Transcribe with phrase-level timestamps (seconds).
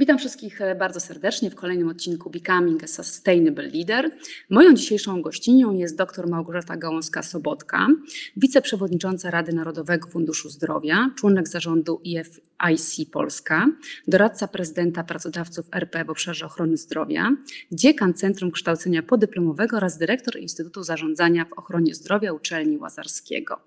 [0.00, 4.10] Witam wszystkich e, bardzo serdecznie w kolejnym odcinku Becoming a Sustainable Leader.
[4.50, 7.86] Moją dzisiejszą gościnią jest dr Małgorzata Gałąska-Sobotka,
[8.36, 13.66] wiceprzewodnicząca Rady Narodowego Funduszu Zdrowia, członek zarządu IFIC Polska,
[14.08, 17.30] doradca prezydenta pracodawców RP w obszarze ochrony zdrowia,
[17.72, 23.60] dziekan Centrum Kształcenia Podyplomowego oraz dyrektor Instytutu Zarządzania w Ochronie Zdrowia Uczelni Łazarskiego.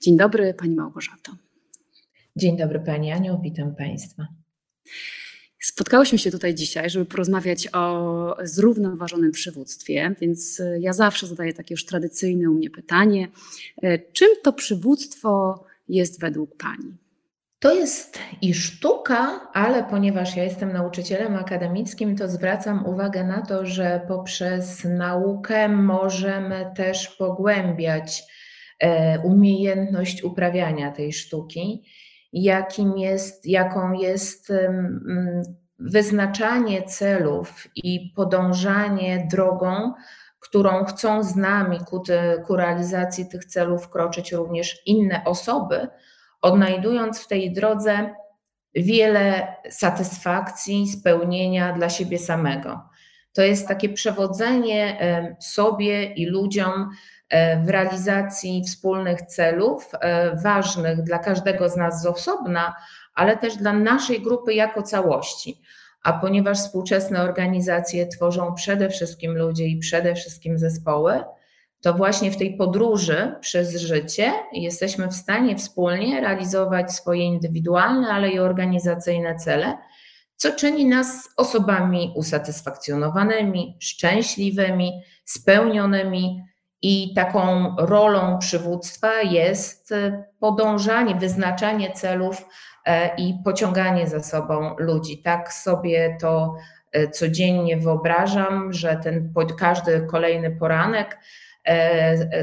[0.00, 1.32] Dzień dobry Pani Małgorzato.
[2.36, 4.26] Dzień dobry Pani Aniu, witam Państwa.
[5.60, 11.74] Spotkałyśmy się tutaj dzisiaj, żeby porozmawiać o zrównoważonym przywództwie, więc e, ja zawsze zadaję takie
[11.74, 13.28] już tradycyjne u mnie pytanie:
[13.82, 16.96] e, czym to przywództwo jest według Pani?
[17.58, 23.66] To jest i sztuka, ale ponieważ ja jestem nauczycielem akademickim, to zwracam uwagę na to,
[23.66, 28.22] że poprzez naukę możemy też pogłębiać
[28.78, 31.84] e, umiejętność uprawiania tej sztuki
[32.32, 34.52] jakim jest, jaką jest
[35.78, 39.92] wyznaczanie celów i podążanie drogą,
[40.38, 45.88] którą chcą z nami ku, te, ku realizacji tych celów kroczyć również inne osoby,
[46.42, 48.14] odnajdując w tej drodze
[48.74, 52.80] wiele satysfakcji, spełnienia dla siebie samego.
[53.32, 54.98] To jest takie przewodzenie
[55.40, 56.90] sobie i ludziom
[57.64, 62.74] w realizacji wspólnych celów, e, ważnych dla każdego z nas z osobna,
[63.14, 65.60] ale też dla naszej grupy jako całości.
[66.02, 71.24] A ponieważ współczesne organizacje tworzą przede wszystkim ludzie i przede wszystkim zespoły,
[71.80, 78.30] to właśnie w tej podróży przez życie jesteśmy w stanie wspólnie realizować swoje indywidualne, ale
[78.30, 79.78] i organizacyjne cele,
[80.36, 86.42] co czyni nas osobami usatysfakcjonowanymi, szczęśliwymi, spełnionymi,
[86.82, 92.46] i taką rolą przywództwa jest e, podążanie, wyznaczanie celów
[92.86, 95.22] e, i pociąganie za sobą ludzi.
[95.22, 96.54] Tak sobie to
[96.92, 101.18] e, codziennie wyobrażam, że ten każdy kolejny poranek,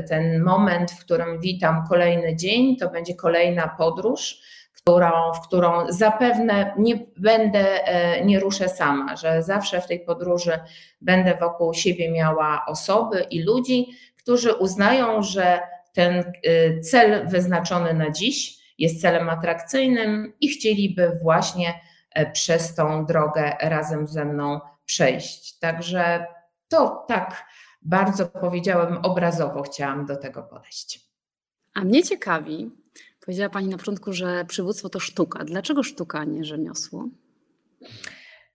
[0.10, 4.42] ten moment, w którym witam kolejny dzień, to będzie kolejna podróż,
[4.76, 7.66] którą, w którą zapewne nie będę,
[8.26, 10.60] nie ruszę sama, że zawsze w tej podróży
[11.02, 13.88] będę wokół siebie miała osoby i ludzi,
[14.28, 15.60] którzy uznają, że
[15.94, 16.14] ten
[16.48, 21.80] y, cel wyznaczony na dziś jest celem atrakcyjnym i chcieliby właśnie
[22.12, 25.60] e, przez tą drogę razem ze mną przejść.
[25.60, 26.26] Także
[26.68, 27.46] to tak
[27.82, 31.00] bardzo powiedziałem obrazowo, chciałam do tego podejść.
[31.74, 32.72] A mnie ciekawi,
[33.20, 35.46] powiedziała Pani na początku, że przywództwo to sztuka.
[35.46, 37.08] Dlaczego sztuka, a nie rzemiosło?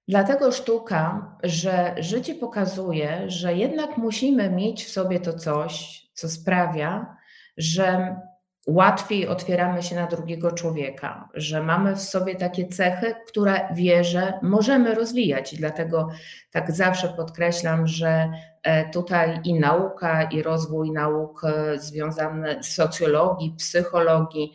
[0.09, 7.17] Dlatego sztuka, że życie pokazuje, że jednak musimy mieć w sobie to coś, co sprawia,
[7.57, 8.17] że
[8.67, 14.95] łatwiej otwieramy się na drugiego człowieka, że mamy w sobie takie cechy, które wierzę możemy
[14.95, 15.53] rozwijać.
[15.53, 16.09] I dlatego
[16.51, 18.31] tak zawsze podkreślam, że
[18.63, 24.53] e, tutaj i nauka, i rozwój nauk e, związany z socjologii, psychologii,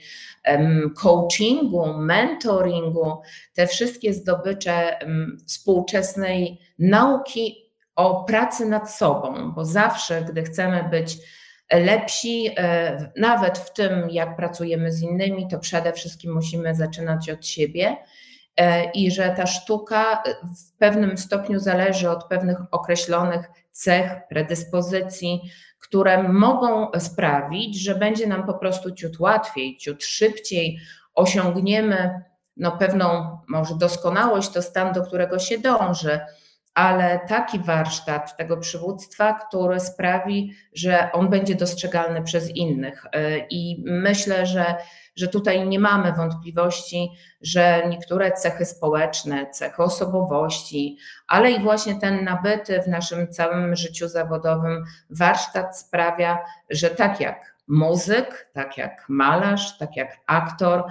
[0.96, 3.22] coachingu, mentoringu,
[3.54, 5.00] te wszystkie zdobycze
[5.48, 11.18] współczesnej nauki o pracy nad sobą, bo zawsze, gdy chcemy być
[11.74, 17.46] lepsi, e, nawet w tym, jak pracujemy z innymi, to przede wszystkim musimy zaczynać od
[17.46, 17.98] siebie.
[18.58, 25.42] E, i że ta sztuka w pewnym stopniu zależy od pewnych określonych cech, predyspozycji,
[25.80, 30.80] które mogą sprawić, że będzie nam po prostu ciut łatwiej, ciut szybciej
[31.14, 32.24] osiągniemy
[32.58, 36.20] no, pewną może doskonałość, to stan, do którego się dąży
[36.78, 43.06] ale taki warsztat tego przywództwa, który sprawi, że on będzie dostrzegalny przez innych.
[43.14, 44.76] E, I myślę, że,
[45.16, 47.10] że tutaj nie mamy wątpliwości,
[47.42, 54.08] że niektóre cechy społeczne, cechy osobowości, ale i właśnie ten nabyty w naszym całym życiu
[54.08, 56.40] zawodowym warsztat sprawia,
[56.70, 60.84] że tak jak muzyk, tak jak malarz, tak jak aktor,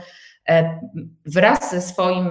[1.27, 2.29] wraz ze swoim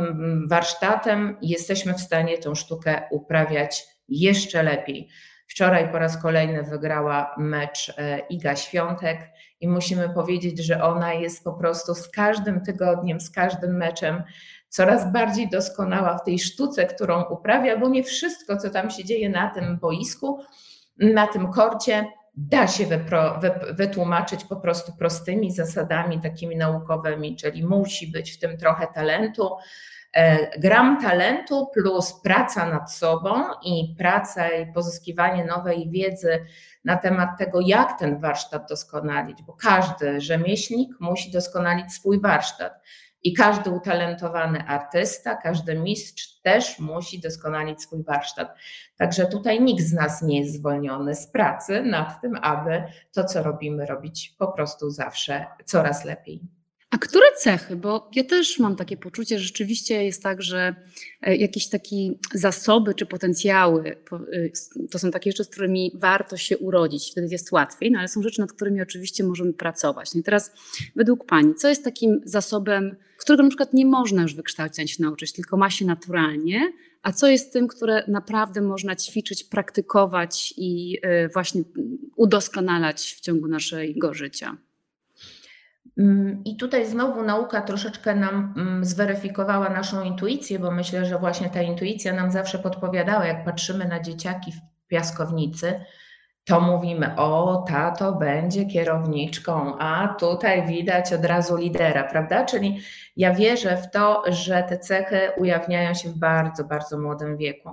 [0.49, 5.09] warsztatem jesteśmy w stanie tą sztukę uprawiać jeszcze lepiej.
[5.47, 9.19] Wczoraj po raz kolejny wygrała mecz e, Iga Świątek
[9.59, 14.23] i musimy powiedzieć, że ona jest po prostu z każdym tygodniem, z każdym meczem
[14.69, 19.29] coraz bardziej doskonała w tej sztuce, którą uprawia, bo nie wszystko, co tam się dzieje
[19.29, 20.39] na tym boisku,
[20.97, 22.05] na tym korcie,
[22.37, 23.39] da się wypro,
[23.71, 29.49] wytłumaczyć po prostu prostymi zasadami takimi naukowymi, czyli musi być w tym trochę talentu.
[30.13, 36.45] E, gram talentu plus praca nad sobą i praca i pozyskiwanie nowej wiedzy
[36.85, 42.81] na temat tego, jak ten warsztat doskonalić, bo każdy rzemieślnik musi doskonalić swój warsztat.
[43.25, 48.55] I każdy utalentowany artysta, każdy mistrz też musi doskonalić swój warsztat.
[48.97, 52.83] Także tutaj nikt z nas nie jest zwolniony z pracy nad tym, aby
[53.13, 56.41] to, co robimy, robić po prostu zawsze coraz lepiej.
[56.95, 57.75] A które cechy?
[57.75, 60.75] Bo ja też mam takie poczucie, że rzeczywiście jest tak, że
[61.21, 61.95] e, jakieś takie
[62.33, 67.51] zasoby czy potencjały e, to są takie rzeczy, z którymi warto się urodzić, wtedy jest
[67.51, 70.13] łatwiej, no ale są rzeczy, nad którymi oczywiście możemy pracować.
[70.13, 70.51] No i teraz
[70.95, 75.57] według Pani, co jest takim zasobem, którego na przykład nie można już wykształcać, nauczyć, tylko
[75.57, 81.63] ma się naturalnie, a co jest tym, które naprawdę można ćwiczyć, praktykować i e, właśnie
[82.15, 84.57] udoskonalać w ciągu naszego życia?
[85.97, 91.49] Mm, I tutaj znowu nauka troszeczkę nam mm, zweryfikowała naszą intuicję, bo myślę, że właśnie
[91.49, 95.85] ta intuicja nam zawsze podpowiadała, jak patrzymy na dzieciaki w piaskownicy,
[96.45, 102.45] to mówimy, o, tato będzie kierowniczką, a tutaj widać od razu lidera, prawda?
[102.45, 102.79] Czyli
[103.17, 107.69] ja wierzę w to, że te cechy ujawniają się w bardzo, bardzo młodym wieku.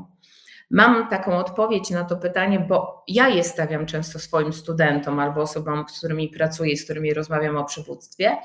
[0.73, 5.85] Mam taką odpowiedź na to pytanie, bo ja je stawiam często swoim studentom albo osobom,
[5.89, 8.37] z którymi pracuję, z którymi rozmawiam o przywództwie.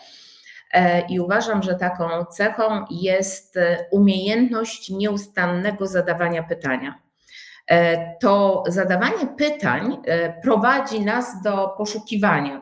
[0.74, 3.60] E, I uważam, że taką cechą jest
[3.92, 7.08] umiejętność nieustannego zadawania pytania.
[7.68, 12.62] E, to zadawanie pytań e, prowadzi nas do poszukiwania,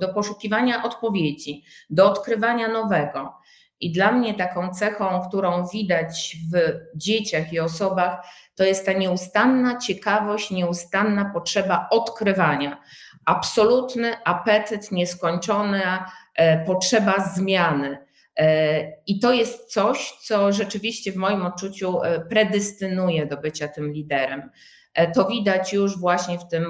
[0.00, 3.32] do poszukiwania odpowiedzi, do odkrywania nowego.
[3.80, 6.56] I dla mnie taką cechą, którą widać w
[6.98, 12.80] dzieciach i osobach, to jest ta nieustanna ciekawość, nieustanna potrzeba odkrywania.
[13.24, 17.98] Absolutny apetyt, nieskończona e, potrzeba zmiany.
[18.36, 23.92] E, I to jest coś, co rzeczywiście w moim odczuciu e, predystynuje do bycia tym
[23.92, 24.50] liderem.
[24.96, 26.66] E, to widać już właśnie w tym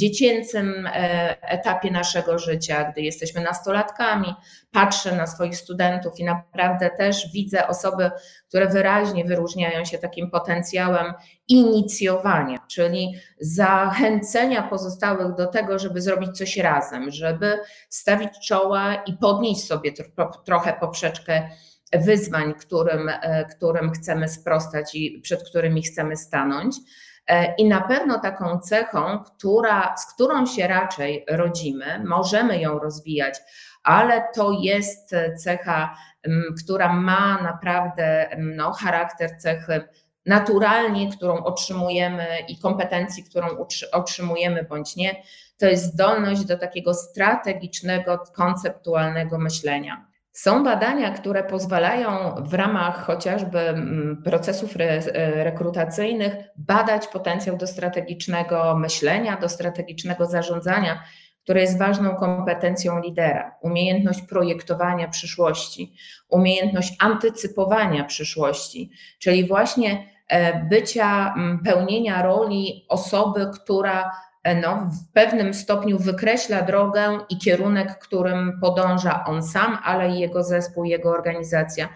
[0.00, 4.34] dziecięcym e, etapie naszego życia, gdy jesteśmy nastolatkami.
[4.72, 8.10] Patrzę na swoich studentów i naprawdę też widzę osoby,
[8.48, 11.12] które wyraźnie wyróżniają się takim potencjałem
[11.48, 17.58] inicjowania, czyli zachęcenia pozostałych do tego, żeby zrobić coś razem, żeby
[17.88, 19.92] stawić czoła i podnieść sobie
[20.44, 21.48] trochę poprzeczkę
[21.92, 26.76] wyzwań, którym, e, którym chcemy sprostać i przed którymi chcemy stanąć.
[27.28, 33.38] E, I na pewno taką cechą, która, z którą się raczej rodzimy, możemy ją rozwijać,
[33.82, 35.96] ale to jest cecha,
[36.64, 39.88] która ma naprawdę no, charakter cechy
[40.26, 43.46] naturalnie, którą otrzymujemy i kompetencji, którą
[43.92, 45.22] otrzymujemy bądź nie,
[45.58, 50.05] to jest zdolność do takiego strategicznego, konceptualnego myślenia.
[50.36, 55.00] Są badania, które pozwalają w ramach chociażby mm, procesów re,
[55.44, 61.02] rekrutacyjnych badać potencjał do strategicznego myślenia, do strategicznego zarządzania,
[61.42, 63.56] które jest ważną kompetencją lidera.
[63.62, 65.94] Umiejętność projektowania przyszłości,
[66.28, 71.34] umiejętność antycypowania przyszłości, czyli właśnie e, bycia,
[71.64, 79.24] pełnienia roli osoby, która E, no, w pewnym stopniu wykreśla drogę i kierunek, którym podąża
[79.24, 81.88] on sam, ale i jego zespół, jego organizacja.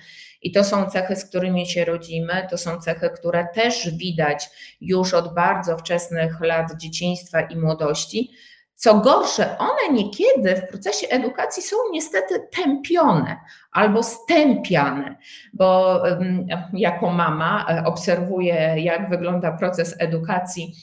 [0.43, 4.51] I to są cechy, z którymi się rodzimy, to są cechy, które też widać
[4.81, 8.31] już od bardzo wczesnych lat dzieciństwa i młodości.
[8.75, 13.37] Co gorsze, one niekiedy w procesie edukacji są niestety tępione
[13.73, 15.17] albo stępiane,
[15.53, 16.01] bo
[16.73, 20.75] jako mama e, obserwuję, jak wygląda proces edukacji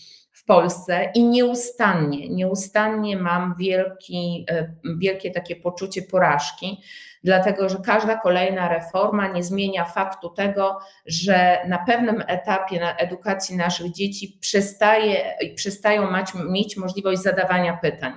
[0.47, 6.81] Polsce i nieustannie, nieustannie mam wielki, e, wielkie takie poczucie porażki,
[7.23, 13.57] dlatego że każda kolejna reforma nie zmienia faktu tego, że na pewnym etapie na edukacji
[13.57, 18.13] naszych dzieci przestaje, przestają mać, mieć możliwość zadawania pytań.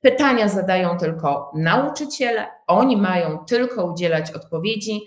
[0.00, 5.00] Pytania zadają tylko nauczyciele, oni mają tylko udzielać odpowiedzi,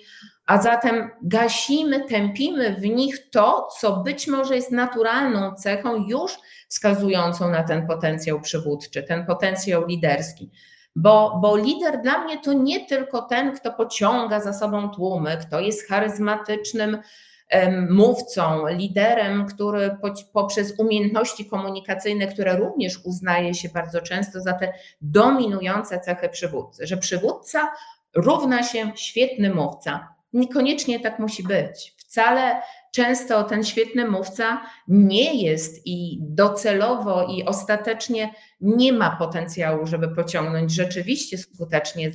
[0.47, 6.37] a zatem gasimy, tępimy w nich to, co być może jest naturalną cechą już
[6.69, 10.51] wskazującą na ten potencjał przywódczy, ten potencjał liderski.
[10.95, 15.59] Bo, bo lider dla mnie to nie tylko ten, kto pociąga za sobą tłumy, kto
[15.59, 16.97] jest charyzmatycznym
[17.89, 19.97] mówcą, liderem, który
[20.33, 26.97] poprzez umiejętności komunikacyjne, które również uznaje się bardzo często za te dominujące cechy przywódcy, że
[26.97, 27.71] przywódca
[28.15, 30.16] równa się świetny mówca.
[30.33, 31.93] Niekoniecznie tak musi być.
[31.97, 32.61] Wcale
[32.97, 40.71] często ten świetny mówca nie jest i docelowo i ostatecznie nie ma potencjału, żeby pociągnąć
[40.71, 42.11] rzeczywiście skutecznie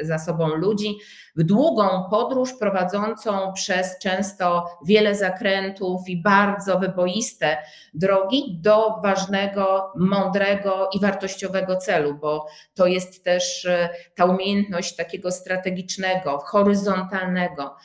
[0.00, 0.98] za sobą ludzi
[1.36, 7.56] w długą podróż prowadzącą przez często wiele zakrętów i bardzo wyboiste
[7.94, 15.32] drogi do ważnego, mądrego i wartościowego celu, bo to jest też e, ta umiejętność takiego
[15.32, 17.76] strategicznego, horyzontalnego,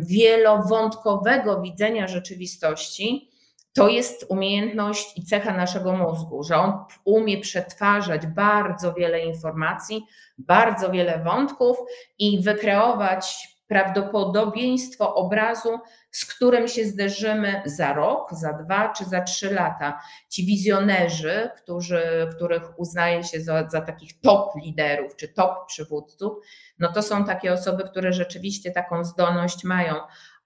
[0.00, 3.30] wielowątkowego widzenia rzeczywistości,
[3.76, 6.72] to jest umiejętność i cecha naszego mózgu, że on
[7.04, 10.06] umie przetwarzać bardzo wiele informacji,
[10.38, 11.76] bardzo wiele wątków
[12.18, 15.78] i wykreować prawdopodobieństwo obrazu,
[16.16, 20.00] z którym się zderzymy za rok, za dwa czy za trzy lata.
[20.28, 26.32] Ci wizjonerzy, którzy, których uznaje się za, za takich top liderów czy top przywódców,
[26.78, 29.94] no to są takie osoby, które rzeczywiście taką zdolność mają.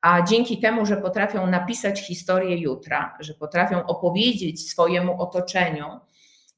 [0.01, 5.87] A dzięki temu, że potrafią napisać historię jutra, że potrafią opowiedzieć swojemu otoczeniu,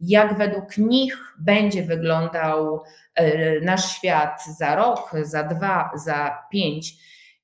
[0.00, 2.82] jak według nich będzie wyglądał
[3.14, 6.94] e, nasz świat za rok, za dwa, za pięć.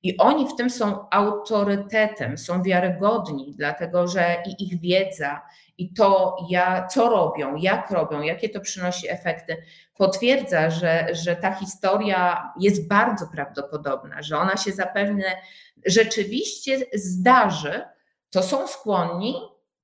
[0.03, 5.41] I oni w tym są autorytetem, są wiarygodni, dlatego że i ich wiedza,
[5.77, 9.63] i to, ja, co robią, jak robią, jakie to przynosi efekty,
[9.97, 15.23] potwierdza, że, że ta historia jest bardzo prawdopodobna, że ona się zapewne
[15.85, 17.81] rzeczywiście zdarzy,
[18.29, 19.35] to są skłonni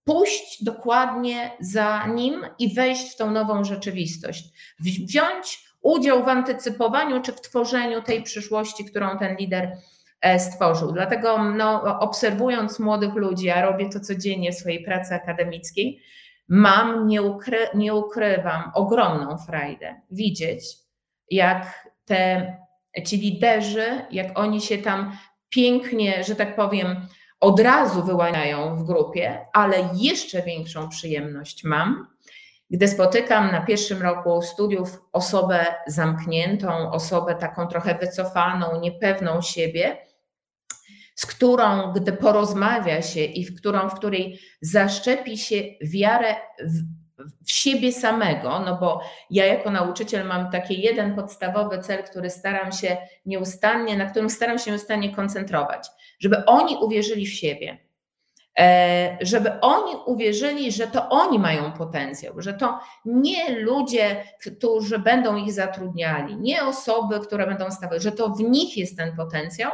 [0.04, 7.32] pójść dokładnie za nim i wejść w tą nową rzeczywistość, wziąć udział w antycypowaniu czy
[7.32, 9.78] w tworzeniu tej przyszłości, którą ten lider
[10.38, 10.92] stworzył.
[10.92, 16.02] Dlatego no, obserwując młodych ludzi, a robię to codziennie w swojej pracy akademickiej,
[16.48, 20.64] mam, nie, ukry, nie ukrywam, ogromną frajdę widzieć,
[21.32, 22.54] jak te,
[23.06, 25.18] ci liderzy, jak oni się tam
[25.50, 27.08] pięknie, że tak powiem,
[27.40, 32.08] od razu wyłaniają w grupie, ale jeszcze większą przyjemność mam,
[32.70, 39.98] gdy spotykam na pierwszym roku studiów osobę zamkniętą, osobę taką trochę wycofaną, niepewną siebie,
[41.16, 47.06] z którą, gdy porozmawia się i w którą, w której zaszczepi się wiarę w,
[47.46, 52.72] w siebie samego, no bo ja jako nauczyciel mam taki jeden podstawowy cel, który staram
[52.72, 55.88] się nieustannie, na którym staram się nieustannie koncentrować,
[56.20, 57.78] żeby oni uwierzyli w siebie,
[58.60, 65.36] e, żeby oni uwierzyli, że to oni mają potencjał, że to nie ludzie, którzy będą
[65.36, 69.72] ich zatrudniali, nie osoby, które będą stawiać, że to w nich jest ten potencjał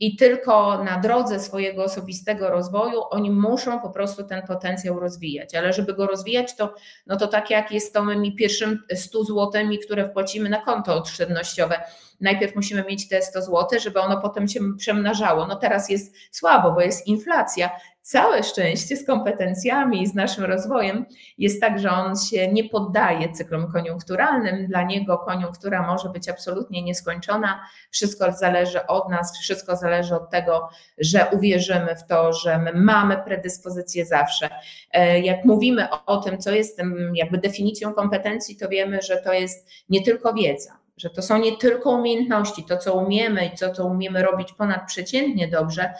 [0.00, 5.54] i tylko na drodze swojego osobistego rozwoju oni muszą po prostu ten potencjał rozwijać.
[5.54, 6.74] Ale żeby go rozwijać, to,
[7.06, 11.80] no to tak jak jest z tymi pierwszymi 100 złotymi, które wpłacimy na konto oszczędnościowe.
[12.20, 15.46] Najpierw musimy mieć te 100 zł, żeby ono potem się przemnażało.
[15.46, 17.70] No teraz jest słabo, bo jest inflacja,
[18.06, 21.06] Całe szczęście z kompetencjami i z naszym rozwojem
[21.38, 24.66] jest tak, że on się nie poddaje cyklom koniunkturalnym.
[24.66, 27.60] Dla niego koniunktura może być absolutnie nieskończona.
[27.90, 30.68] Wszystko zależy od nas, wszystko zależy od tego,
[30.98, 34.48] że uwierzymy w to, że my mamy predyspozycję zawsze.
[34.92, 39.32] E, jak mówimy o tym, co jest tym jakby definicją kompetencji, to wiemy, że to
[39.32, 43.70] jest nie tylko wiedza, że to są nie tylko umiejętności, to co umiemy i co,
[43.70, 45.94] co umiemy robić ponadprzeciętnie dobrze,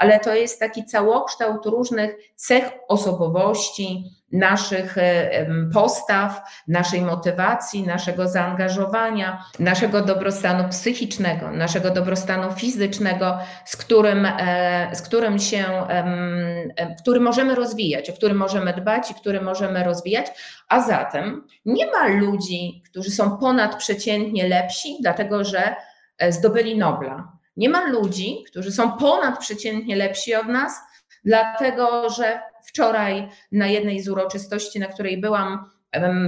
[0.00, 9.44] ale to jest taki całokształt różnych cech osobowości, naszych e, postaw, naszej motywacji, naszego zaangażowania,
[9.58, 15.64] naszego dobrostanu psychicznego, naszego dobrostanu fizycznego, z którym, e, z którym się,
[17.02, 20.26] który możemy rozwijać, o który możemy dbać i który możemy rozwijać.
[20.68, 25.74] A zatem nie ma ludzi, którzy są ponadprzeciętnie lepsi, dlatego że
[26.18, 30.72] e, zdobyli Nobla nie ma ludzi, którzy są ponadprzeciętnie lepsi od nas,
[31.24, 35.70] dlatego że wczoraj na jednej z uroczystości, na której byłam,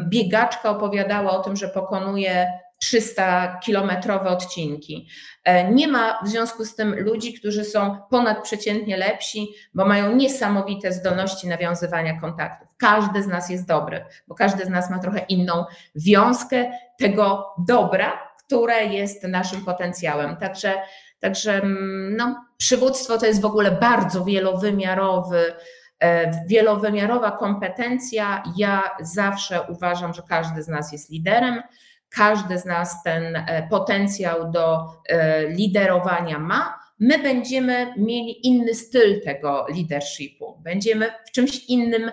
[0.09, 2.47] biegaczka opowiadała o tym, że pokonuje
[2.83, 5.09] 300 kilometrowe odcinki.
[5.45, 10.93] E, nie ma w związku z tym ludzi, którzy są ponadprzeciętnie lepsi, bo mają niesamowite
[10.93, 12.69] zdolności nawiązywania kontaktów.
[12.79, 15.65] Każdy z nas jest dobry, bo każdy z nas ma trochę inną
[15.95, 20.37] wiązkę tego dobra, które jest naszym potencjałem.
[20.37, 20.75] Także
[21.23, 25.55] Także mm, no, przywództwo to jest w ogóle bardzo wielowymiarowy,
[26.01, 28.43] e, wielowymiarowa kompetencja.
[28.57, 31.63] Ja zawsze uważam, że każdy z nas jest liderem,
[32.09, 36.79] każdy z nas ten e, potencjał do e, liderowania ma.
[36.99, 42.11] My będziemy mieli inny styl tego leadershipu, będziemy w czymś innym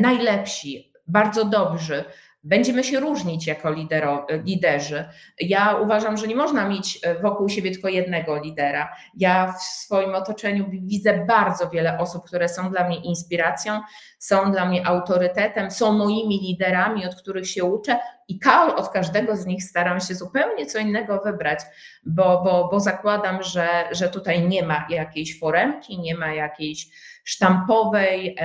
[0.00, 2.04] najlepsi, bardzo dobrzy.
[2.42, 5.08] Będziemy się różnić jako lidero, liderzy.
[5.40, 8.96] Ja uważam, że nie można mieć wokół siebie tylko jednego lidera.
[9.14, 13.80] Ja w swoim otoczeniu widzę bardzo wiele osób, które są dla mnie inspiracją,
[14.18, 18.40] są dla mnie autorytetem, są moimi liderami, od których się uczę i
[18.76, 21.60] od każdego z nich staram się zupełnie co innego wybrać,
[22.06, 26.86] bo, bo, bo zakładam, że, że tutaj nie ma jakiejś foremki, nie ma jakiejś
[27.24, 28.36] sztampowej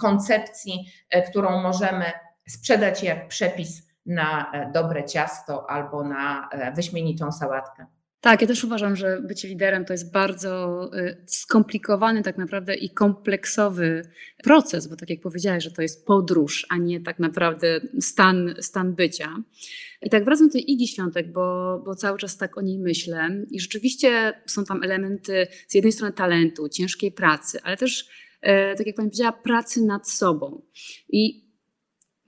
[0.00, 2.04] koncepcji, e, którą możemy
[2.48, 7.86] sprzedać jak przepis na e, dobre ciasto albo na e, wyśmienitą sałatkę.
[8.20, 10.80] Tak, ja też uważam, że bycie liderem to jest bardzo
[11.26, 14.02] skomplikowany tak naprawdę i kompleksowy
[14.44, 18.94] proces, bo tak jak powiedziałeś, że to jest podróż, a nie tak naprawdę stan, stan
[18.94, 19.36] bycia.
[20.02, 23.28] I tak wracam do tej Igi Świątek, bo, bo cały czas tak o niej myślę
[23.50, 28.08] i rzeczywiście są tam elementy z jednej strony talentu, ciężkiej pracy, ale też,
[28.76, 30.62] tak jak Pani powiedziała, pracy nad sobą.
[31.08, 31.51] I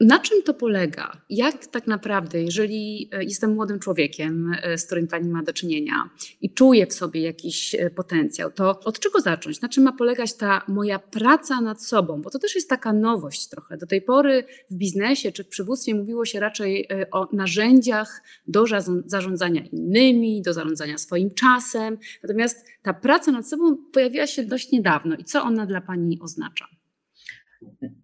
[0.00, 1.20] na czym to polega?
[1.30, 6.10] Jak tak naprawdę, jeżeli e, jestem młodym człowiekiem, e, z którym pani ma do czynienia
[6.40, 9.60] i czuję w sobie jakiś e, potencjał, to od czego zacząć?
[9.60, 12.22] Na czym ma polegać ta moja praca nad sobą?
[12.22, 13.76] Bo to też jest taka nowość trochę.
[13.76, 18.64] Do tej pory w biznesie czy w przywództwie mówiło się raczej o narzędziach do
[19.06, 21.98] zarządzania innymi, do zarządzania swoim czasem.
[22.22, 25.16] Natomiast ta praca nad sobą pojawiła się dość niedawno.
[25.16, 26.66] I co ona dla pani oznacza?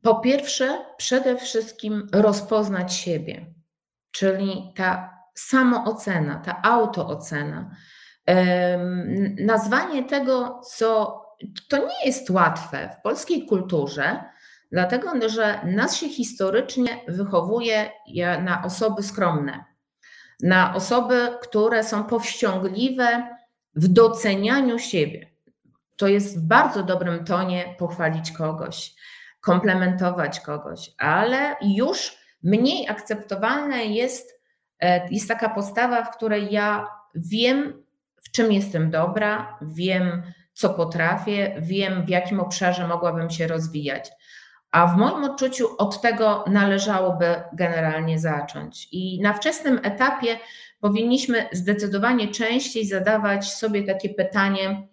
[0.02, 3.46] Po pierwsze, przede wszystkim rozpoznać siebie,
[4.10, 7.70] czyli ta samoocena, ta autoocena.
[9.38, 11.20] Nazwanie tego, co
[11.68, 14.24] to nie jest łatwe w polskiej kulturze,
[14.72, 17.90] dlatego że nas się historycznie wychowuje
[18.42, 19.64] na osoby skromne,
[20.42, 23.36] na osoby, które są powściągliwe
[23.74, 25.30] w docenianiu siebie.
[25.96, 28.94] To jest w bardzo dobrym tonie pochwalić kogoś
[29.40, 34.40] komplementować kogoś, ale już mniej akceptowalne jest,
[34.80, 37.84] e, jest taka postawa, w której ja wiem,
[38.22, 44.10] w czym jestem dobra, wiem, co potrafię, wiem, w jakim obszarze mogłabym się rozwijać.
[44.70, 48.88] A w moim odczuciu od tego należałoby generalnie zacząć.
[48.92, 50.38] I na wczesnym etapie
[50.80, 54.88] powinniśmy zdecydowanie częściej zadawać sobie takie pytanie,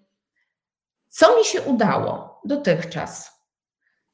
[1.07, 3.36] co mi się udało dotychczas?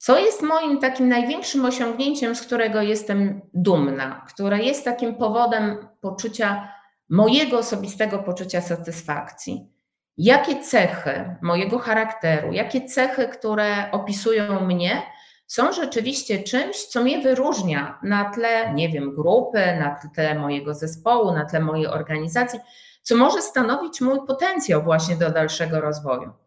[0.03, 6.69] Co jest moim takim największym osiągnięciem, z którego jestem dumna, które jest takim powodem poczucia,
[7.09, 9.69] mojego osobistego poczucia satysfakcji?
[10.17, 15.01] Jakie cechy mojego charakteru, jakie cechy, które opisują mnie,
[15.47, 21.31] są rzeczywiście czymś, co mnie wyróżnia na tle, nie wiem, grupy, na tle mojego zespołu,
[21.31, 22.59] na tle mojej organizacji,
[23.01, 26.42] co może stanowić mój potencjał właśnie do dalszego rozwoju.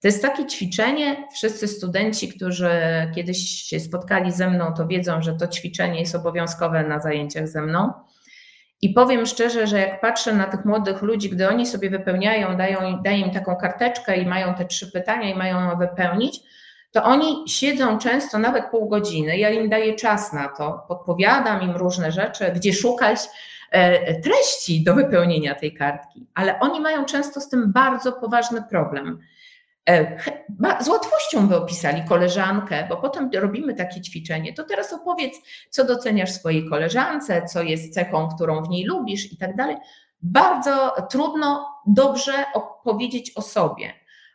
[0.00, 1.28] To jest takie ćwiczenie.
[1.32, 2.70] Wszyscy studenci, którzy
[3.14, 7.62] kiedyś się spotkali ze mną, to wiedzą, że to ćwiczenie jest obowiązkowe na zajęciach ze
[7.62, 7.92] mną.
[8.82, 13.02] I powiem szczerze, że jak patrzę na tych młodych ludzi, gdy oni sobie wypełniają, dają,
[13.02, 16.40] daję im taką karteczkę i mają te trzy pytania i mają ją wypełnić,
[16.92, 19.38] to oni siedzą często nawet pół godziny.
[19.38, 23.18] Ja im daję czas na to, podpowiadam im różne rzeczy, gdzie szukać
[23.70, 29.20] e, treści do wypełnienia tej kartki, ale oni mają często z tym bardzo poważny problem.
[29.88, 30.18] E,
[30.80, 34.52] z łatwością by opisali koleżankę, bo potem robimy takie ćwiczenie.
[34.52, 35.34] To teraz opowiedz,
[35.70, 39.76] co doceniasz swojej koleżance, co jest cechą, którą w niej lubisz i tak dalej.
[40.22, 43.92] Bardzo trudno dobrze opowiedzieć o sobie.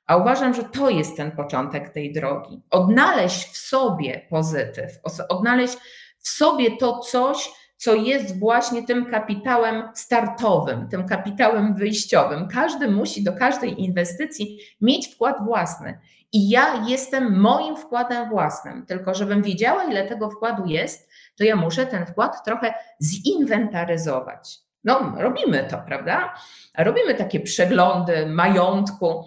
[0.08, 2.62] A uważam, że to jest ten początek tej drogi.
[2.70, 5.78] Odnaleźć w sobie pozytyw, odnaleźć
[6.20, 12.48] w sobie to coś, co jest właśnie tym kapitałem startowym, tym kapitałem wyjściowym.
[12.48, 16.00] Każdy musi do każdej inwestycji mieć wkład własny.
[16.34, 21.56] I ja jestem moim wkładem własnym, tylko żebym wiedziała, ile tego wkładu jest, to ja
[21.56, 24.58] muszę ten wkład trochę zinwentaryzować.
[24.84, 26.34] No, robimy to, prawda?
[26.78, 29.24] Robimy takie przeglądy majątku,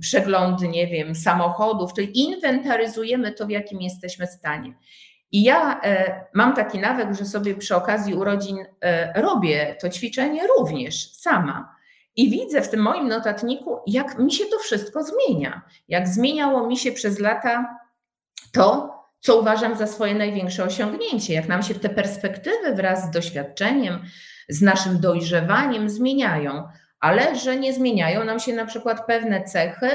[0.00, 4.74] przeglądy, nie wiem, samochodów, czyli inwentaryzujemy to, w jakim jesteśmy stanie.
[5.32, 10.46] I ja e, mam taki nawyk, że sobie przy okazji urodzin e, robię to ćwiczenie
[10.46, 11.76] również sama.
[12.16, 15.62] I widzę w tym moim notatniku, jak mi się to wszystko zmienia.
[15.88, 17.78] Jak zmieniało mi się przez lata
[18.52, 24.02] to, co uważam za swoje największe osiągnięcie, jak nam się te perspektywy wraz z doświadczeniem,
[24.48, 26.68] z naszym dojrzewaniem zmieniają,
[27.00, 29.90] ale że nie zmieniają nam się na przykład pewne cechy.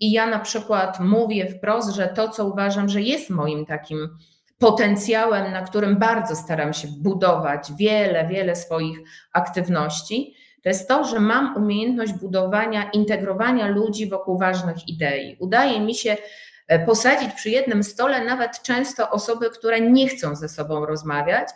[0.00, 4.18] I ja na przykład mówię wprost, że to, co uważam, że jest moim takim
[4.62, 8.98] potencjałem, na którym bardzo staram się budować wiele, wiele swoich
[9.32, 15.36] aktywności, to jest to, że mam umiejętność budowania, integrowania ludzi wokół ważnych idei.
[15.40, 16.16] Udaje mi się
[16.68, 21.48] e, posadzić przy jednym stole nawet często osoby, które nie chcą ze sobą rozmawiać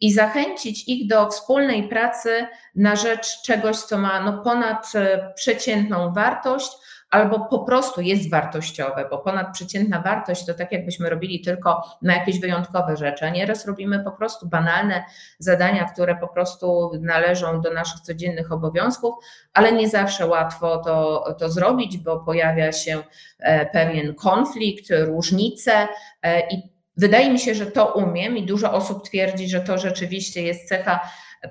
[0.00, 6.12] i zachęcić ich do wspólnej pracy na rzecz czegoś, co ma no, ponad e, przeciętną
[6.12, 6.72] wartość,
[7.10, 12.40] albo po prostu jest wartościowe, bo ponadprzeciętna wartość to tak jakbyśmy robili tylko na jakieś
[12.40, 15.04] wyjątkowe rzeczy, a nieraz robimy po prostu banalne
[15.38, 19.14] zadania, które po prostu należą do naszych codziennych obowiązków,
[19.52, 23.02] ale nie zawsze łatwo to, to zrobić, bo pojawia się
[23.38, 25.88] e, pewien konflikt, różnice
[26.22, 30.42] e, i Wydaje mi się, że to umiem i dużo osób twierdzi, że to rzeczywiście
[30.42, 31.00] jest cecha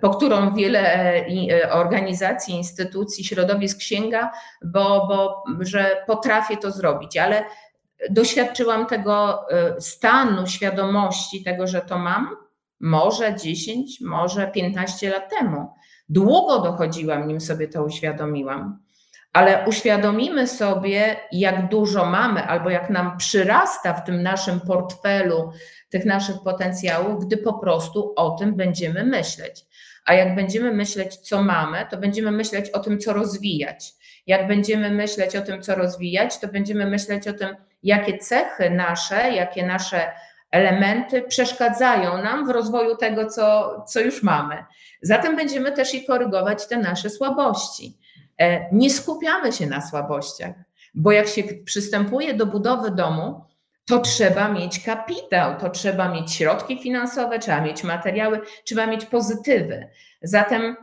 [0.01, 4.31] po którą wiele e, e, organizacji, instytucji, środowisk sięga,
[4.65, 7.43] bo, bo że potrafię to zrobić, ale
[8.09, 12.35] doświadczyłam tego e, stanu świadomości, tego, że to mam,
[12.79, 15.73] może 10, może 15 lat temu.
[16.09, 18.79] Długo dochodziłam, nim sobie to uświadomiłam,
[19.33, 25.51] ale uświadomimy sobie, jak dużo mamy, albo jak nam przyrasta w tym naszym portfelu
[25.89, 29.65] tych naszych potencjałów, gdy po prostu o tym będziemy myśleć.
[30.07, 33.93] A jak będziemy myśleć, co mamy, to będziemy myśleć o tym, co rozwijać.
[34.27, 39.31] Jak będziemy myśleć o tym, co rozwijać, to będziemy myśleć o tym, jakie cechy nasze,
[39.31, 40.11] jakie nasze
[40.51, 44.65] elementy przeszkadzają nam w rozwoju tego, co, co już mamy.
[45.01, 47.97] Zatem będziemy też i korygować te nasze słabości.
[48.39, 50.55] E, nie skupiamy się na słabościach,
[50.95, 53.41] bo jak się przystępuje do budowy domu,
[53.87, 59.89] to trzeba mieć kapitał, to trzeba mieć środki finansowe, trzeba mieć materiały, trzeba mieć pozytywy.
[60.21, 60.75] Zatem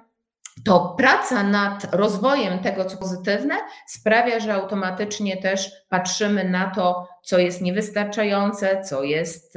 [0.64, 3.54] to praca nad rozwojem tego, co pozytywne,
[3.86, 9.56] sprawia, że automatycznie też patrzymy na to, co jest niewystarczające, co jest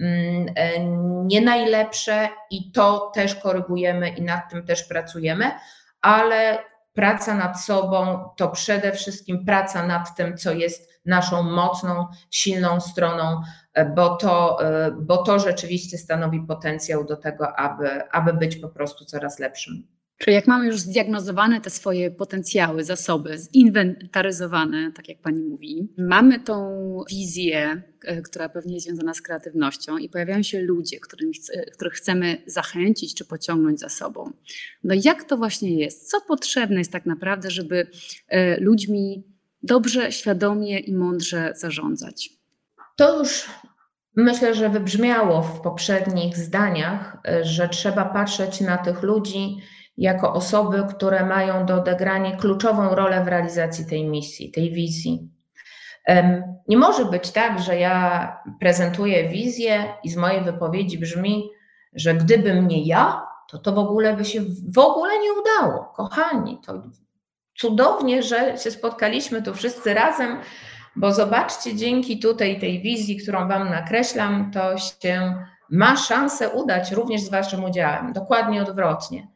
[0.00, 0.78] mm, e,
[1.24, 5.50] nie najlepsze, i to też korygujemy i nad tym też pracujemy,
[6.00, 6.58] ale
[6.96, 13.40] praca nad sobą to przede wszystkim praca nad tym, co jest naszą mocną, silną stroną,
[13.74, 18.68] e, bo to, e, bo to rzeczywiście stanowi potencjał do tego, aby, aby być po
[18.68, 19.95] prostu coraz lepszym.
[20.18, 26.40] Czyli jak mamy już zdiagnozowane te swoje potencjały, zasoby, zinwentaryzowane, tak jak Pani mówi, mamy
[26.40, 26.76] tą
[27.10, 31.30] wizję, e, która pewnie jest związana z kreatywnością i pojawiają się ludzie, których,
[31.72, 34.30] których chcemy zachęcić czy pociągnąć za sobą.
[34.84, 36.10] No jak to właśnie jest?
[36.10, 37.86] Co potrzebne jest tak naprawdę, żeby
[38.58, 39.24] ludźmi
[39.62, 42.30] dobrze, świadomie i mądrze zarządzać.
[42.96, 43.46] To już
[44.16, 49.56] myślę, że wybrzmiało w poprzednich zdaniach, że trzeba patrzeć na tych ludzi
[49.98, 55.28] jako osoby, które mają do odegrania kluczową rolę w realizacji tej misji, tej wizji.
[56.68, 61.50] Nie może być tak, że ja prezentuję wizję i z mojej wypowiedzi brzmi,
[61.92, 64.40] że gdybym nie ja, to to w ogóle by się
[64.72, 65.84] w ogóle nie udało.
[65.84, 66.82] Kochani, to
[67.58, 70.40] cudownie, że się spotkaliśmy tu wszyscy razem,
[70.96, 75.34] bo zobaczcie, dzięki tutaj tej wizji, którą Wam nakreślam, to się
[75.70, 78.12] ma szansę udać również z Waszym udziałem.
[78.12, 79.28] Dokładnie odwrotnie.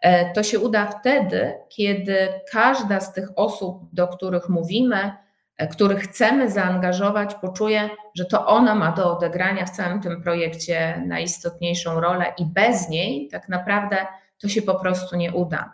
[0.00, 5.12] E, to się uda wtedy, kiedy każda z tych osób, do których mówimy,
[5.56, 11.02] e, których chcemy zaangażować, poczuje, że to ona ma do odegrania w całym tym projekcie
[11.06, 13.96] najistotniejszą rolę i bez niej tak naprawdę
[14.38, 15.72] to się po prostu nie uda.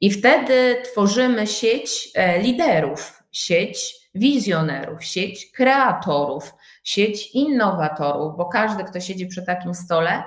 [0.00, 9.00] I wtedy tworzymy sieć e, liderów, sieć wizjonerów, sieć kreatorów, sieć innowatorów, bo każdy, kto
[9.00, 10.22] siedzi przy takim stole,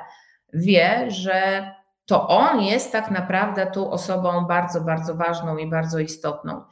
[0.54, 1.72] wie, że
[2.06, 6.64] to on jest tak naprawdę tu osobą bardzo, bardzo ważną i bardzo istotną.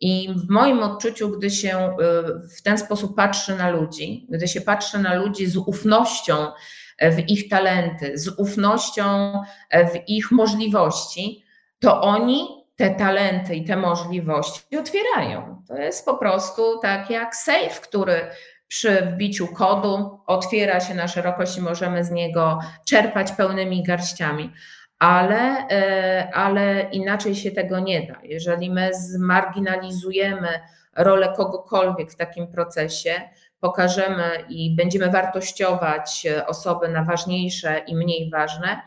[0.00, 1.94] I w moim odczuciu, gdy się e,
[2.56, 6.34] w ten sposób patrzy na ludzi, gdy się patrzy na ludzi z ufnością
[7.00, 9.32] w ich talenty, z ufnością
[9.72, 11.44] w ich możliwości,
[11.78, 15.62] to oni te talenty i te możliwości otwierają.
[15.68, 18.20] To jest po prostu tak jak safe, który
[18.74, 24.52] przy wbiciu kodu otwiera się na szerokość i możemy z niego czerpać pełnymi garściami.
[24.98, 28.14] Ale, e, ale inaczej się tego nie da.
[28.22, 30.48] Jeżeli my zmarginalizujemy
[30.96, 33.14] rolę kogokolwiek w takim procesie,
[33.60, 38.80] pokażemy i będziemy wartościować osoby na ważniejsze i mniej ważne,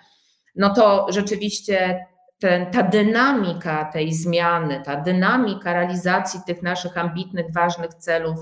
[0.56, 2.06] no to rzeczywiście
[2.40, 8.40] ten, ta dynamika tej zmiany, ta dynamika realizacji tych naszych ambitnych, ważnych celów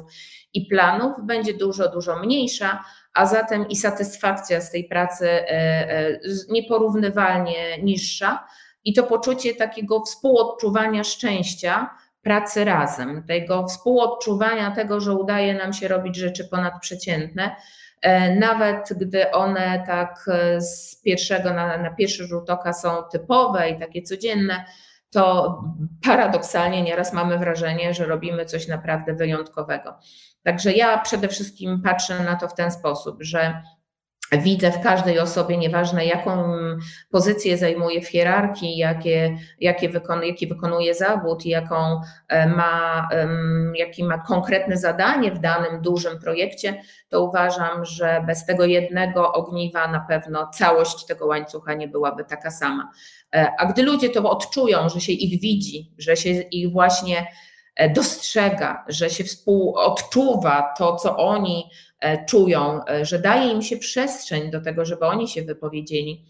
[0.54, 6.20] i planów będzie dużo, dużo mniejsza, a zatem i satysfakcja z tej pracy e, e,
[6.50, 8.48] nieporównywalnie niższa.
[8.84, 11.90] I to poczucie takiego współodczuwania szczęścia,
[12.22, 17.56] pracy razem, tego współodczuwania tego, że udaje nam się robić rzeczy ponadprzeciętne,
[18.40, 23.80] nawet gdy one tak e, z pierwszego na, na pierwszy rzut oka są typowe i
[23.80, 24.66] takie codzienne,
[25.10, 25.64] to
[26.04, 30.00] paradoksalnie nieraz mamy wrażenie, że robimy coś naprawdę wyjątkowego.
[30.44, 33.62] Także ja przede wszystkim patrzę na to w ten sposób, że
[34.32, 36.54] widzę w każdej osobie, nieważne jaką
[37.10, 43.10] pozycję zajmuje w hierarchii, jakie, jakie wykonuje, jaki wykonuje zawód, jaką e, ma,
[43.76, 49.88] jaki ma konkretne zadanie w danym dużym projekcie, to uważam, że bez tego jednego ogniwa
[49.88, 52.92] na pewno całość tego łańcucha nie byłaby taka sama.
[53.36, 57.28] E, a gdy ludzie to odczują, że się ich widzi, że się ich właśnie
[57.76, 61.70] e, dostrzega, że się współodczuwa to, co oni
[62.28, 66.26] czują, e, że daje im się przestrzeń do tego, żeby oni się wypowiedzieli,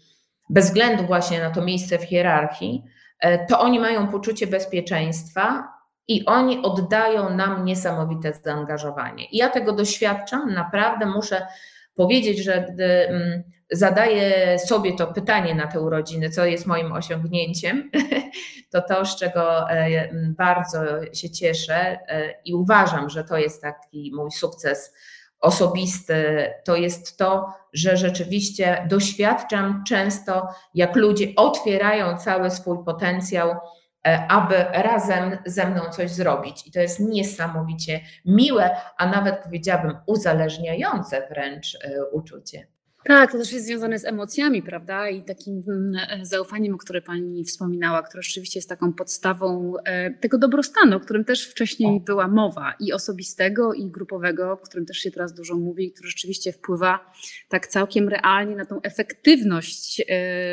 [0.50, 2.82] bez względu właśnie na to miejsce w hierarchii,
[3.20, 5.68] e, to oni mają poczucie bezpieczeństwa
[6.08, 9.24] i oni oddają nam niesamowite zaangażowanie.
[9.24, 11.46] I ja tego doświadczam, naprawdę muszę
[11.94, 13.08] powiedzieć, że gdy
[13.70, 17.90] zadaję sobie to pytanie na te urodziny, co jest moim osiągnięciem,
[18.72, 19.66] to to, z czego
[20.38, 20.78] bardzo
[21.12, 21.98] się cieszę
[22.44, 24.92] i uważam, że to jest taki mój sukces
[25.40, 33.50] osobisty, to jest to, że rzeczywiście doświadczam często, jak ludzie otwierają cały swój potencjał,
[34.06, 36.66] e, aby razem ze mną coś zrobić.
[36.66, 42.75] I to jest niesamowicie miłe, a nawet powiedziałabym uzależniające wręcz e, uczucie.
[43.06, 45.08] Tak, to też jest związane z emocjami, prawda?
[45.08, 50.38] I takim mm, zaufaniem, o którym Pani wspominała, które rzeczywiście jest taką podstawą e, tego
[50.38, 55.10] dobrostanu, o którym też wcześniej była mowa, i osobistego, i grupowego, o którym też się
[55.10, 57.12] teraz dużo mówi, i który rzeczywiście wpływa
[57.48, 60.04] tak całkiem realnie na tą efektywność e,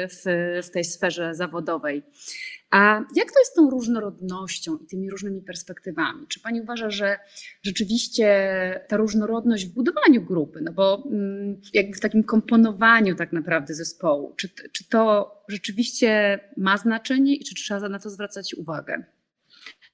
[0.07, 0.23] w,
[0.63, 2.03] w tej sferze zawodowej.
[2.73, 6.27] A jak to jest z tą różnorodnością i tymi różnymi perspektywami?
[6.27, 7.19] Czy Pani uważa, że
[7.63, 8.25] rzeczywiście
[8.88, 14.33] ta różnorodność w budowaniu grupy, no bo mm, jakby w takim komponowaniu tak naprawdę zespołu,
[14.38, 19.03] czy, czy to rzeczywiście ma znaczenie i czy trzeba na to zwracać uwagę?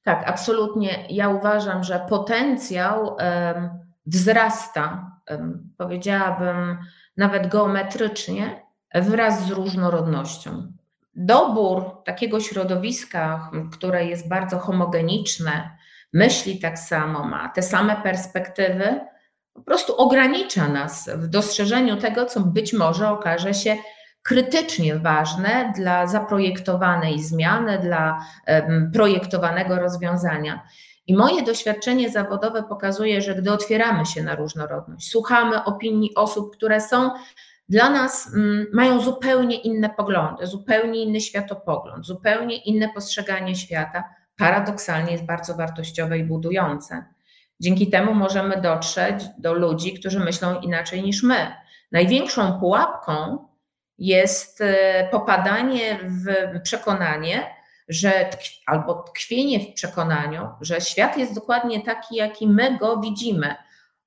[0.03, 1.07] Tak, absolutnie.
[1.09, 3.69] Ja uważam, że potencjał um,
[4.05, 6.77] wzrasta, um, powiedziałabym
[7.17, 8.61] nawet geometrycznie,
[8.95, 10.78] wraz z różnorodnością
[11.15, 15.77] dobór takiego środowiska, które jest bardzo homogeniczne,
[16.13, 18.99] myśli tak samo, ma te same perspektywy,
[19.53, 23.77] po prostu ogranicza nas w dostrzeżeniu tego, co być może okaże się
[24.23, 28.25] krytycznie ważne dla zaprojektowanej zmiany, dla
[28.93, 30.63] projektowanego rozwiązania.
[31.07, 36.81] I moje doświadczenie zawodowe pokazuje, że gdy otwieramy się na różnorodność, słuchamy opinii osób, które
[36.81, 37.11] są
[37.69, 44.03] dla nas mm, mają zupełnie inne poglądy, zupełnie inny światopogląd, zupełnie inne postrzeganie świata,
[44.37, 47.05] paradoksalnie jest bardzo wartościowe i budujące.
[47.59, 51.53] Dzięki temu możemy dotrzeć do ludzi, którzy myślą inaczej niż my.
[51.91, 53.47] Największą pułapką
[53.97, 56.25] jest e, popadanie w
[56.63, 57.55] przekonanie,
[57.89, 58.29] że
[58.65, 63.55] albo tkwienie w przekonaniu, że świat jest dokładnie taki, jaki my go widzimy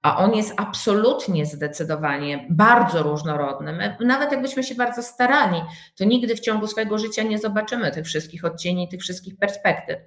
[0.03, 3.73] a on jest absolutnie zdecydowanie bardzo różnorodny.
[3.73, 5.63] My, nawet jakbyśmy się bardzo starali,
[5.97, 9.99] to nigdy w ciągu swojego życia nie zobaczymy tych wszystkich odcieni, tych wszystkich perspektyw.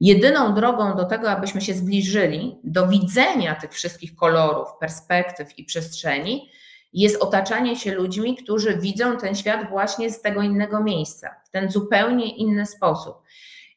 [0.00, 6.50] Jedyną drogą do tego, abyśmy się zbliżyli do widzenia tych wszystkich kolorów, perspektyw i przestrzeni,
[6.92, 11.70] jest otaczanie się ludźmi, którzy widzą ten świat właśnie z tego innego miejsca, w ten
[11.70, 13.16] zupełnie inny sposób.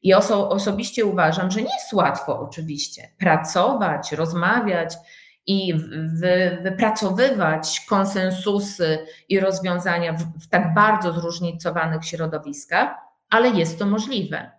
[0.03, 4.93] I oso osobiście uważam, że nie jest łatwo oczywiście pracować, rozmawiać,
[5.47, 5.73] i
[6.19, 12.95] wy, wypracowywać konsensusy i rozwiązania w, w tak bardzo zróżnicowanych środowiskach,
[13.29, 14.51] ale jest to możliwe.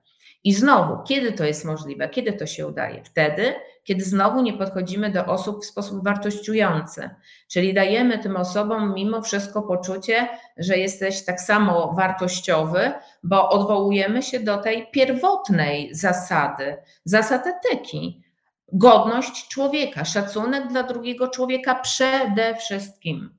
[0.44, 3.04] I znowu, kiedy to jest możliwe, kiedy to się udaje?
[3.04, 7.10] Wtedy, kiedy znowu nie podchodzimy do osób w sposób wartościujący,
[7.48, 12.92] czyli dajemy tym osobom mimo wszystko poczucie, że jesteś tak samo wartościowy,
[13.22, 18.23] bo odwołujemy się do tej pierwotnej zasady, zasad etyki,
[18.72, 23.38] godność człowieka, szacunek dla drugiego człowieka przede wszystkim.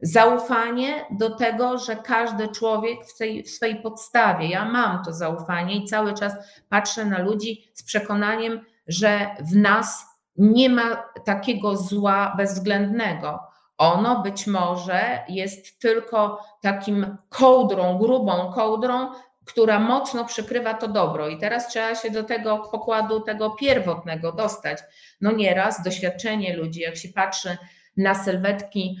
[0.00, 5.76] Zaufanie do tego, że każdy człowiek w, tej, w swojej podstawie, ja mam to zaufanie
[5.76, 6.32] i cały czas
[6.68, 13.40] patrzę na ludzi z przekonaniem, że w nas nie ma takiego zła bezwzględnego.
[13.78, 19.10] Ono być może jest tylko takim kołdrą, grubą kołdrą,
[19.44, 21.28] która mocno przykrywa to dobro.
[21.28, 24.78] I teraz trzeba się do tego pokładu, tego pierwotnego dostać.
[25.20, 27.56] No nieraz doświadczenie ludzi, jak się patrzy
[27.96, 28.96] na sylwetki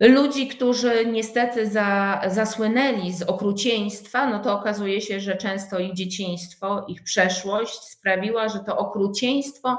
[0.00, 6.84] ludzi, którzy niestety za, zasłynęli z okrucieństwa, no to okazuje się, że często ich dzieciństwo,
[6.88, 9.78] ich przeszłość sprawiła, że to okrucieństwo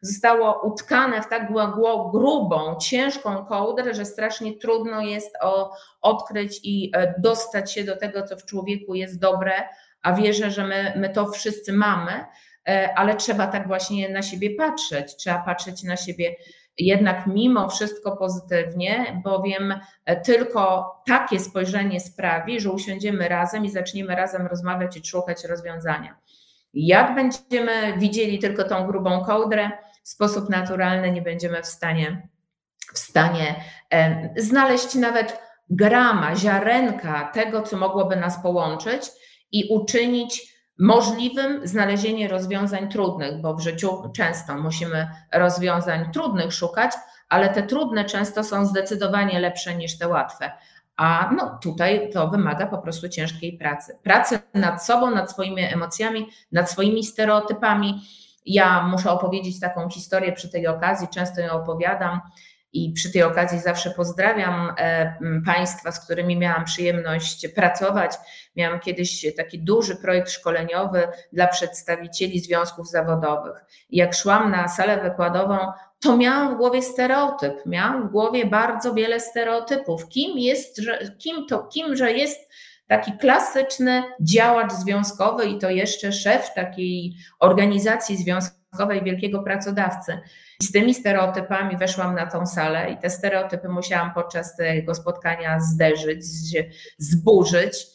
[0.00, 1.52] zostało utkane w tak
[2.12, 8.22] grubą, ciężką kołdrę, że strasznie trudno jest o, odkryć i e, dostać się do tego,
[8.22, 9.52] co w człowieku jest dobre,
[10.02, 12.24] a wierzę, że my, my to wszyscy mamy,
[12.96, 15.16] ale trzeba tak właśnie na siebie patrzeć.
[15.16, 16.36] Trzeba patrzeć na siebie
[16.78, 19.74] jednak mimo wszystko pozytywnie, bowiem
[20.24, 26.16] tylko takie spojrzenie sprawi, że usiądziemy razem i zaczniemy razem rozmawiać i szukać rozwiązania.
[26.74, 29.70] Jak będziemy widzieli tylko tą grubą kołdrę,
[30.10, 32.28] sposób naturalny nie będziemy w stanie,
[32.94, 33.64] w stanie
[34.36, 39.02] znaleźć nawet grama, ziarenka tego, co mogłoby nas połączyć
[39.52, 46.92] i uczynić możliwym znalezienie rozwiązań trudnych, bo w życiu często musimy rozwiązań trudnych szukać,
[47.28, 50.52] ale te trudne często są zdecydowanie lepsze niż te łatwe.
[50.96, 53.98] A no, tutaj to wymaga po prostu ciężkiej pracy.
[54.02, 58.00] Pracy nad sobą, nad swoimi emocjami, nad swoimi stereotypami.
[58.46, 62.20] Ja muszę opowiedzieć taką historię przy tej okazji, często ją opowiadam
[62.72, 65.14] i przy tej okazji zawsze pozdrawiam e,
[65.46, 68.12] Państwa, z którymi miałam przyjemność pracować.
[68.56, 73.64] Miałam kiedyś taki duży projekt szkoleniowy dla przedstawicieli związków zawodowych.
[73.90, 75.58] Jak szłam na salę wykładową,
[76.00, 80.08] to miałam w głowie stereotyp, miałam w głowie bardzo wiele stereotypów.
[80.08, 80.80] Kim jest,
[81.18, 82.50] kim to, kimże jest
[82.90, 90.18] taki klasyczny działacz związkowy i to jeszcze szef takiej organizacji związkowej wielkiego pracodawcy.
[90.60, 95.60] I z tymi stereotypami weszłam na tą salę i te stereotypy musiałam podczas tego spotkania
[95.60, 96.24] zderzyć,
[96.98, 97.86] zburzyć.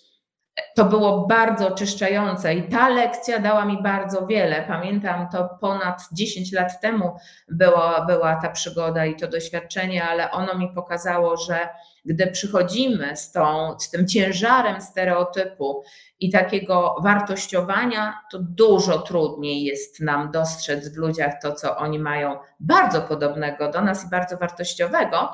[0.75, 4.65] To było bardzo oczyszczające i ta lekcja dała mi bardzo wiele.
[4.67, 7.15] Pamiętam to ponad 10 lat temu
[7.47, 11.69] była, była ta przygoda i to doświadczenie, ale ono mi pokazało, że
[12.05, 15.83] gdy przychodzimy z, tą, z tym ciężarem stereotypu
[16.19, 22.37] i takiego wartościowania, to dużo trudniej jest nam dostrzec w ludziach to, co oni mają
[22.59, 25.31] bardzo podobnego do nas i bardzo wartościowego,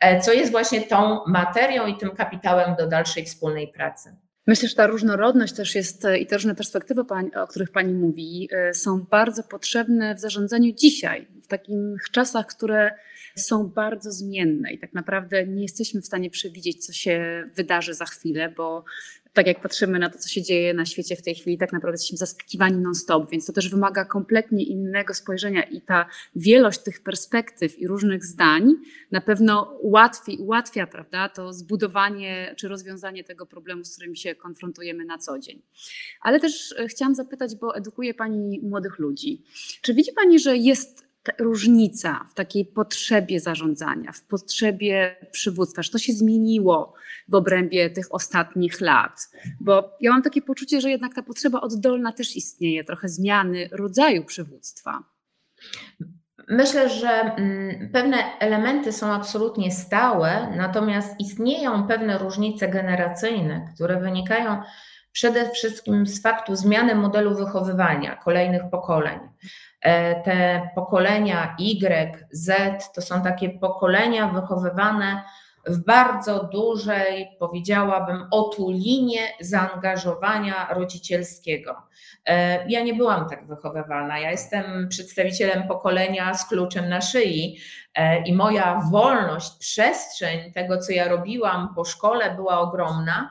[0.00, 4.16] e, co jest właśnie tą materią i tym kapitałem do dalszej wspólnej pracy.
[4.46, 7.02] Myślę, że ta różnorodność też jest i te różne perspektywy,
[7.42, 12.90] o których Pani mówi, e, są bardzo potrzebne w zarządzaniu dzisiaj, w takich czasach, które
[13.38, 18.04] są bardzo zmienne i tak naprawdę nie jesteśmy w stanie przewidzieć, co się wydarzy za
[18.04, 18.84] chwilę, bo
[19.38, 21.94] tak jak patrzymy na to, co się dzieje na świecie w tej chwili, tak naprawdę
[21.94, 27.78] jesteśmy zaskakiwani non-stop, więc to też wymaga kompletnie innego spojrzenia i ta wielość tych perspektyw
[27.78, 28.74] i różnych zdań
[29.10, 35.04] na pewno ułatwi, ułatwia prawda, to zbudowanie czy rozwiązanie tego problemu, z którym się konfrontujemy
[35.04, 35.62] na co dzień.
[36.20, 39.42] Ale też e, chciałam zapytać, bo edukuje Pani młodych ludzi.
[39.82, 41.07] Czy widzi Pani, że jest
[41.38, 46.94] różnica w takiej potrzebie zarządzania, w potrzebie przywództwa, że to się zmieniło
[47.28, 49.30] w obrębie tych ostatnich lat?
[49.60, 54.24] Bo ja mam takie poczucie, że jednak ta potrzeba oddolna też istnieje, trochę zmiany rodzaju
[54.24, 55.04] przywództwa.
[56.48, 64.62] Myślę, że mm, pewne elementy są absolutnie stałe, natomiast istnieją pewne różnice generacyjne, które wynikają
[65.12, 69.18] przede wszystkim z faktu zmiany modelu wychowywania kolejnych pokoleń.
[69.80, 72.52] E, te pokolenia Y, Z
[72.94, 75.22] to są takie pokolenia wychowywane
[75.66, 81.76] w bardzo dużej, powiedziałabym, otulinie zaangażowania rodzicielskiego.
[82.26, 84.18] E, ja nie byłam tak wychowywana.
[84.18, 87.58] Ja jestem przedstawicielem pokolenia z kluczem na szyi
[87.94, 93.30] e, i moja wolność, przestrzeń tego, co ja robiłam po szkole, była ogromna.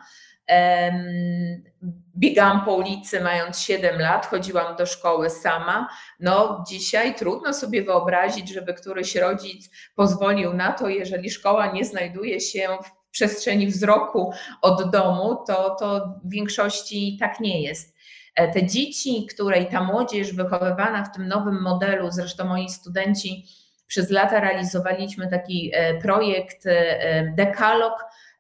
[2.18, 5.90] Biegałam po ulicy mając 7 lat, chodziłam do szkoły sama.
[6.20, 12.40] No, dzisiaj trudno sobie wyobrazić, żeby któryś rodzic pozwolił na to, jeżeli szkoła nie znajduje
[12.40, 14.32] się w przestrzeni wzroku
[14.62, 17.96] od domu, to, to w większości tak nie jest.
[18.36, 23.46] E, te dzieci, które i ta młodzież wychowywana w tym nowym modelu, zresztą moi studenci
[23.88, 27.94] przez lata realizowaliśmy taki e, projekt e, Dekalog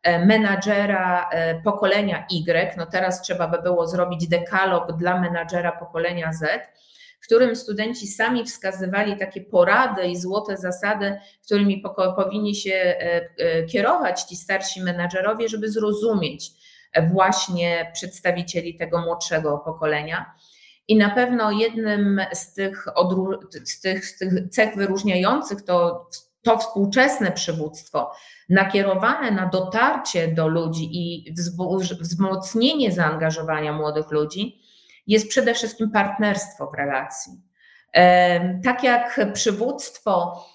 [0.04, 6.70] menadżera e, pokolenia Y, no teraz trzeba by było zrobić dekalog dla menadżera pokolenia Z,
[7.20, 11.84] w którym studenci sami wskazywali takie porady i złote zasady, którymi
[12.16, 16.52] powinni się e, kierować ci starsi menadżerowie, żeby zrozumieć
[17.12, 20.34] właśnie przedstawicieli tego młodszego pokolenia.
[20.88, 22.86] I na pewno jednym z tych,
[23.64, 26.10] z tych, z tych cech wyróżniających to,
[26.41, 28.12] to współczesne przywództwo,
[28.50, 31.34] nakierowane na dotarcie do ludzi i
[32.00, 34.62] wzmocnienie zaangażowania młodych ludzi,
[35.08, 37.34] jest przede wszystkim partnerstwo w relacji.
[38.63, 40.45] Tak jak przywództwo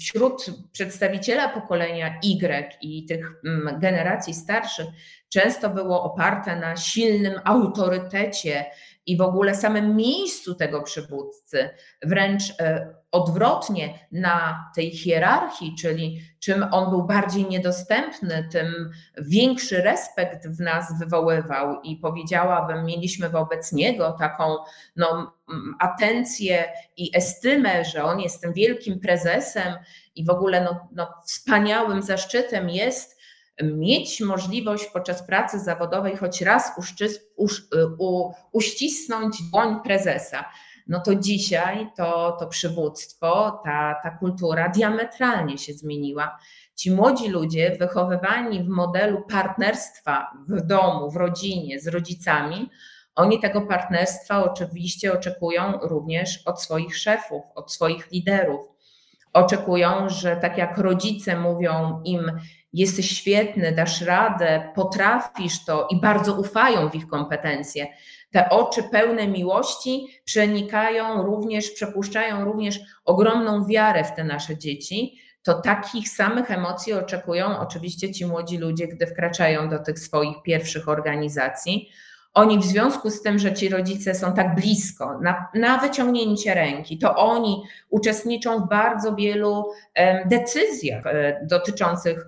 [0.00, 4.86] wśród przedstawiciela pokolenia Y i tych mm, generacji starszych
[5.28, 8.64] często było oparte na silnym autorytecie
[9.06, 11.70] i w ogóle samym miejscu tego przywódcy,
[12.02, 20.48] wręcz e, odwrotnie na tej hierarchii, czyli czym on był bardziej niedostępny, tym większy respekt
[20.48, 24.56] w nas wywoływał i powiedziałabym, mieliśmy wobec niego taką
[24.96, 25.32] no,
[25.78, 26.64] atencję
[26.96, 29.74] i estymę, że on jest tym wielkim prezesem
[30.14, 33.15] i w ogóle no, no, wspaniałym zaszczytem jest
[33.62, 36.72] mieć możliwość podczas pracy zawodowej choć raz
[37.36, 40.44] usz, u, uścisnąć dłoń prezesa
[40.86, 46.38] no to dzisiaj to, to przywództwo, ta, ta kultura diametralnie się zmieniła.
[46.74, 52.70] Ci młodzi ludzie, wychowywani w modelu partnerstwa w domu, w rodzinie, z rodzicami,
[53.14, 58.66] oni tego partnerstwa oczywiście oczekują również od swoich szefów, od swoich liderów.
[59.32, 62.32] Oczekują, że tak jak rodzice mówią im,
[62.76, 67.86] jesteś świetny, dasz radę, potrafisz to i bardzo ufają w ich kompetencje,
[68.30, 75.20] te oczy pełne miłości przenikają również, przepuszczają również ogromną wiarę w te nasze dzieci.
[75.42, 80.88] To takich samych emocji oczekują oczywiście ci młodzi ludzie, gdy wkraczają do tych swoich pierwszych
[80.88, 81.90] organizacji.
[82.34, 86.98] Oni w związku z tym, że ci rodzice są tak blisko, na, na wyciągnięcie ręki,
[86.98, 89.64] to oni uczestniczą w bardzo wielu
[90.26, 92.26] decyzjach e, dotyczących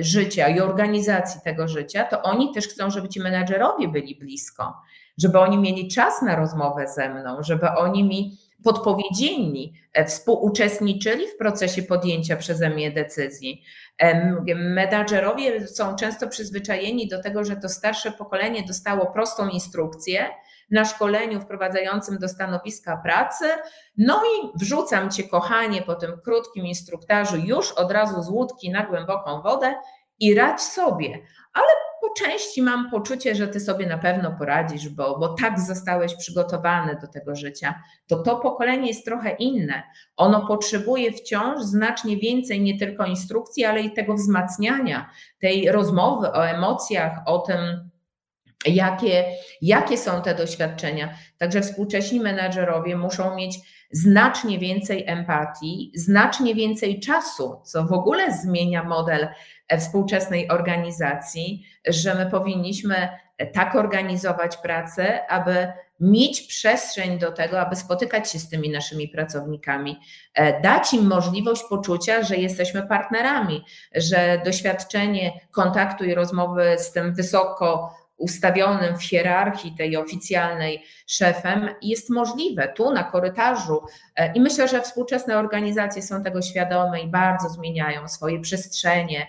[0.00, 4.74] życia i organizacji tego życia, to oni też chcą, żeby ci menedżerowie byli blisko
[5.22, 11.36] żeby oni mieli czas na rozmowę ze mną, żeby oni mi podpowiedzieli, e, współuczestniczyli w
[11.36, 13.62] procesie podjęcia przeze mnie decyzji.
[14.56, 20.26] Menadżerowie są często przyzwyczajeni do tego, że to starsze pokolenie dostało prostą instrukcję
[20.70, 23.44] na szkoleniu wprowadzającym do stanowiska pracy,
[23.96, 28.86] no i wrzucam cię, kochanie, po tym krótkim instruktażu już od razu z łódki na
[28.86, 29.74] głęboką wodę
[30.20, 31.18] i radź sobie.
[31.52, 31.68] Ale
[32.00, 36.96] po części mam poczucie, że ty sobie na pewno poradzisz, bo, bo tak zostałeś przygotowany
[37.00, 37.74] do tego życia.
[38.06, 39.82] To to pokolenie jest trochę inne.
[40.16, 45.10] Ono potrzebuje wciąż znacznie więcej nie tylko instrukcji, ale i tego wzmacniania,
[45.40, 47.89] tej rozmowy o emocjach, o tym,
[48.66, 49.24] jakie,
[49.62, 51.14] jakie są te doświadczenia.
[51.38, 53.58] Także współcześni menadżerowie muszą mieć
[53.92, 59.28] znacznie więcej empatii, znacznie więcej czasu, co w ogóle zmienia model
[59.78, 63.08] współczesnej organizacji, że my powinniśmy
[63.52, 70.00] tak organizować pracę, aby mieć przestrzeń do tego, aby spotykać się z tymi naszymi pracownikami,
[70.34, 77.14] e, dać im możliwość poczucia, że jesteśmy partnerami, że doświadczenie kontaktu i rozmowy z tym
[77.14, 83.80] wysoko ustawionym w hierarchii tej oficjalnej szefem jest możliwe tu na korytarzu.
[84.16, 89.26] E, I myślę, że współczesne organizacje są tego świadome i bardzo zmieniają swoje przestrzenie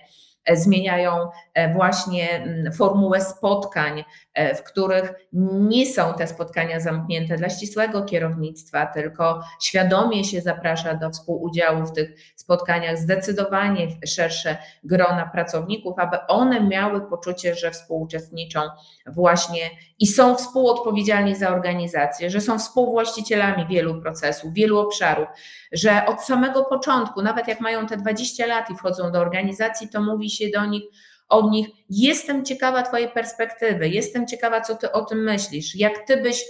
[0.54, 5.14] zmieniają e, właśnie mm, formułę spotkań, e, w których
[5.54, 11.94] nie są te spotkania zamknięte dla ścisłego kierownictwa, tylko świadomie się zaprasza do współudziału w
[11.94, 18.60] tych spotkaniach zdecydowanie szersze grona pracowników, aby one miały poczucie, że współuczestniczą
[19.08, 19.62] właśnie
[20.00, 25.28] i są współodpowiedzialni za organizację, że są współwłaścicielami wielu procesów, wielu obszarów,
[25.72, 30.02] że od samego początku, nawet jak mają te 20 lat i wchodzą do organizacji, to
[30.02, 30.84] mówi się do nich,
[31.30, 36.18] od nich, jestem ciekawa Twojej perspektywy, jestem ciekawa, co Ty o tym myślisz, jak Ty
[36.18, 36.46] byś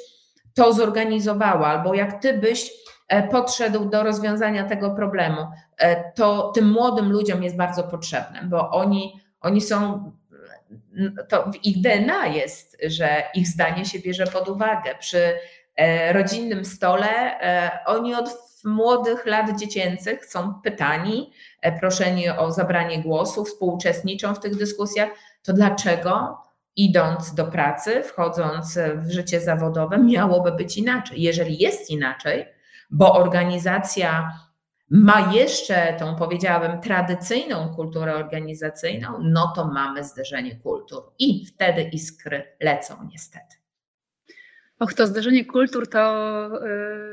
[0.54, 2.72] to zorganizowała, albo jak Ty byś
[3.08, 5.48] e, podszedł do rozwiązania tego problemu.
[5.78, 10.12] E, to tym młodym ludziom jest bardzo potrzebne, bo oni, oni są
[11.30, 14.96] to w ich DNA jest, że ich zdanie się bierze pod uwagę.
[15.00, 15.34] Przy
[15.76, 17.40] e, rodzinnym stole
[17.86, 18.30] oni od
[18.64, 21.34] młodych lat dziecięcych są pytani, e,
[21.80, 25.10] proszeni o zabranie głosu, współuczestniczą w tych dyskusjach,
[25.44, 26.38] to dlaczego
[26.76, 31.22] idąc do pracy, wchodząc w życie zawodowe, miałoby być inaczej?
[31.22, 32.46] Jeżeli jest inaczej,
[32.92, 34.38] bo organizacja
[34.90, 42.58] ma jeszcze tą, powiedziałabym, tradycyjną kulturę organizacyjną, no to mamy zderzenie kultur i wtedy iskry
[42.60, 43.61] lecą niestety.
[44.82, 46.50] Och, to zderzenie kultur to,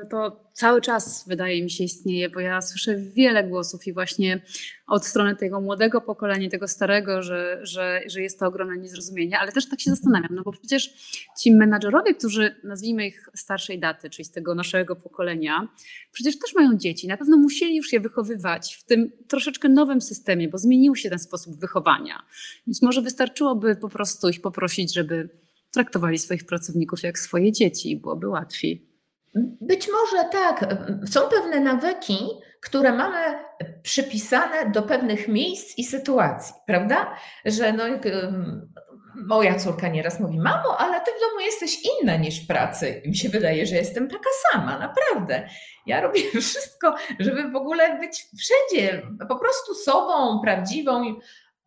[0.02, 4.40] y, to cały czas wydaje mi się istnieje, bo ja słyszę wiele głosów i właśnie
[4.86, 9.52] od strony tego młodego pokolenia, tego starego, że, że, że jest to ogromne niezrozumienie, ale
[9.52, 10.90] też tak się zastanawiam, no bo przecież
[11.38, 15.68] ci menadżerowie, którzy nazwijmy ich starszej daty, czyli z tego naszego pokolenia,
[16.12, 20.48] przecież też mają dzieci, na pewno musieli już je wychowywać w tym troszeczkę nowym systemie,
[20.48, 22.22] bo zmienił się ten sposób wychowania.
[22.66, 25.28] Więc może wystarczyłoby po prostu ich poprosić, żeby
[25.70, 28.88] traktowali swoich pracowników jak swoje dzieci i byłoby łatwiej.
[29.60, 30.74] Być może tak.
[31.10, 32.18] Są pewne nawyki,
[32.60, 33.18] które mamy
[33.82, 37.14] przypisane do pewnych miejsc i sytuacji, prawda?
[37.44, 37.84] Że no,
[39.26, 43.02] moja córka nieraz mówi, mamo, ale ty w domu jesteś inna niż w pracy.
[43.04, 45.48] I mi się wydaje, że jestem taka sama, naprawdę.
[45.86, 51.14] Ja robię wszystko, żeby w ogóle być wszędzie, po prostu sobą, prawdziwą,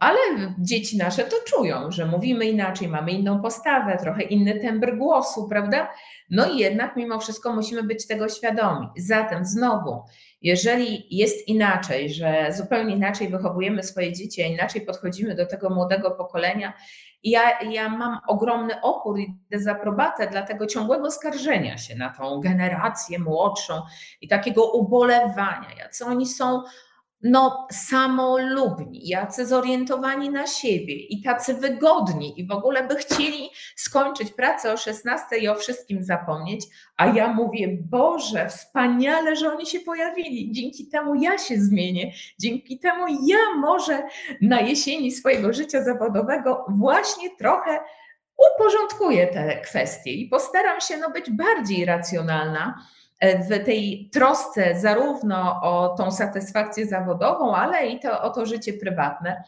[0.02, 0.18] ale
[0.60, 5.90] dzieci nasze to czują, że mówimy inaczej, mamy inną postawę, trochę inny tembr głosu, prawda?
[6.30, 8.88] No i jednak mimo wszystko musimy być tego świadomi.
[8.98, 10.02] Zatem znowu,
[10.42, 16.12] jeżeli jest inaczej, że zupełnie inaczej wychowujemy swoje dzieci, a inaczej podchodzimy do tego młodego
[16.12, 16.74] pokolenia,
[17.24, 23.20] ja, ja mam ogromny opór i dezaprobatę dla tego ciągłego skarżenia się na tą generację
[23.20, 23.82] młodszą
[24.22, 26.64] i takiego ubolewania, jacy oni są
[27.24, 34.32] no, samolubni, jacy zorientowani na siebie i tacy wygodni i w ogóle by chcieli skończyć
[34.32, 36.66] pracę o 16 i o wszystkim zapomnieć,
[36.98, 40.52] a ja mówię, Boże, wspaniale, że oni się pojawili.
[40.52, 44.04] Dzięki temu ja się zmienię, dzięki temu ja może
[44.42, 47.80] na jesieni swojego życia zawodowego właśnie trochę
[48.56, 52.86] uporządkuję te kwestie i postaram się no, być bardziej racjonalna
[53.22, 59.44] w tej trosce zarówno o tą satysfakcję zawodową, ale i to, o to życie prywatne.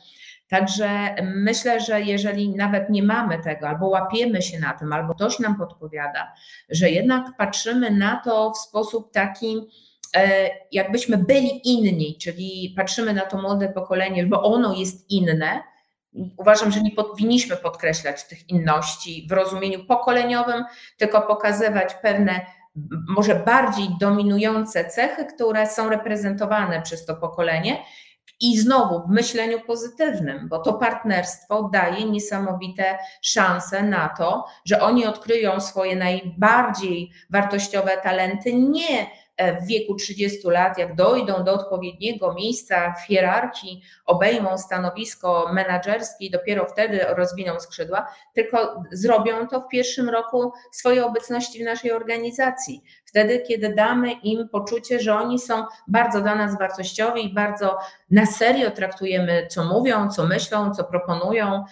[0.48, 5.40] Także myślę, że jeżeli nawet nie mamy tego, albo łapiemy się na tym, albo ktoś
[5.40, 6.34] nam podpowiada,
[6.70, 9.68] że jednak patrzymy na to w sposób taki,
[10.16, 15.64] e, jakbyśmy byli inni, czyli patrzymy na to młode pokolenie, bo ono jest inne.
[16.38, 20.64] Uważam, że nie powinniśmy podkreślać tych inności w rozumieniu pokoleniowym,
[20.98, 22.46] tylko pokazywać pewne
[23.08, 27.84] może bardziej dominujące cechy, które są reprezentowane przez to pokolenie.
[28.40, 35.06] I znowu w myśleniu pozytywnym, bo to partnerstwo daje niesamowite szanse na to, że oni
[35.06, 39.08] odkryją swoje najbardziej wartościowe talenty nie
[39.38, 46.32] w wieku 30 lat, jak dojdą do odpowiedniego miejsca w hierarchii, obejmą stanowisko menedżerskie i
[46.32, 52.84] dopiero wtedy rozwiną skrzydła, tylko zrobią to w pierwszym roku swojej obecności w naszej organizacji.
[53.14, 57.78] Wtedy, kiedy damy im poczucie, że oni są bardzo dla nas wartościowi i bardzo
[58.12, 61.64] na serio traktujemy, co mówią, co myślą, co proponują.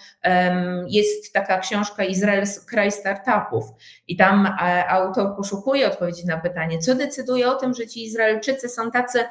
[0.87, 3.65] Jest taka książka Izrael, kraj startupów
[4.07, 8.69] i tam e, autor poszukuje odpowiedzi na pytanie, co decyduje o tym, że ci Izraelczycy
[8.69, 9.23] są tacy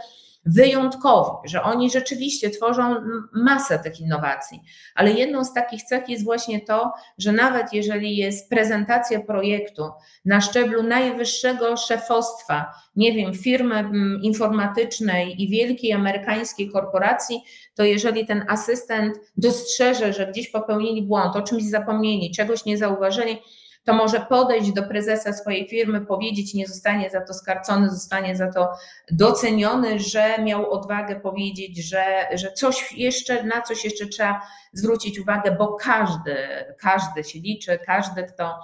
[0.46, 2.94] wyjątkowi, że oni rzeczywiście tworzą
[3.32, 4.60] masę tych innowacji.
[4.94, 9.90] Ale jedną z takich cech jest właśnie to, że nawet jeżeli jest prezentacja projektu
[10.24, 13.90] na szczeblu najwyższego szefostwa, nie wiem, firmy
[14.22, 17.42] informatycznej i wielkiej amerykańskiej korporacji,
[17.74, 23.38] to jeżeli ten asystent dostrzeże, że gdzieś popełnili błąd, o czymś zapomnieli, czegoś nie zauważyli,
[23.84, 28.52] to może podejść do prezesa swojej firmy, powiedzieć, nie zostanie za to skarcony, zostanie za
[28.52, 28.68] to
[29.10, 32.04] doceniony, że miał odwagę powiedzieć, że,
[32.34, 34.40] że coś jeszcze, na coś jeszcze trzeba
[34.72, 36.36] zwrócić uwagę, bo każdy,
[36.78, 38.58] każdy się liczy, każdy, kto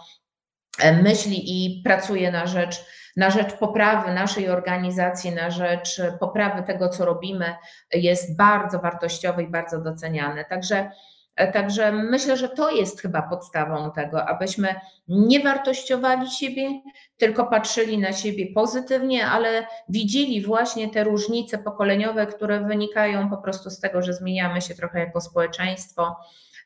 [0.80, 2.84] e, myśli i pracuje na rzecz,
[3.16, 7.54] na rzecz poprawy naszej organizacji, na rzecz poprawy tego, co robimy,
[7.92, 10.44] jest bardzo wartościowy i bardzo doceniany.
[10.48, 10.90] Także
[11.36, 14.74] także myślę, że to jest chyba podstawą tego, abyśmy
[15.08, 16.80] nie wartościowali siebie,
[17.16, 23.70] tylko patrzyli na siebie pozytywnie, ale widzieli właśnie te różnice pokoleniowe, które wynikają po prostu
[23.70, 26.16] z tego, że zmieniamy się trochę jako społeczeństwo.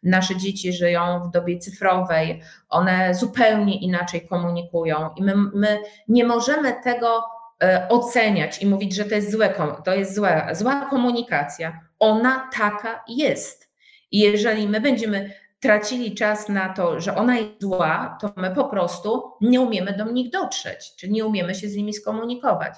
[0.02, 6.74] Nasze dzieci żyją w dobie cyfrowej, one zupełnie inaczej komunikują i my, my nie możemy
[6.84, 7.22] tego
[7.62, 9.54] e, oceniać i mówić, że to jest złe,
[9.84, 11.80] to jest zła, zła komunikacja.
[11.98, 13.69] Ona taka jest
[14.10, 15.30] i jeżeli my będziemy
[15.60, 20.04] tracili czas na to, że ona jest zła, to my po prostu nie umiemy do
[20.04, 22.74] nich dotrzeć, czy nie umiemy się z nimi skomunikować.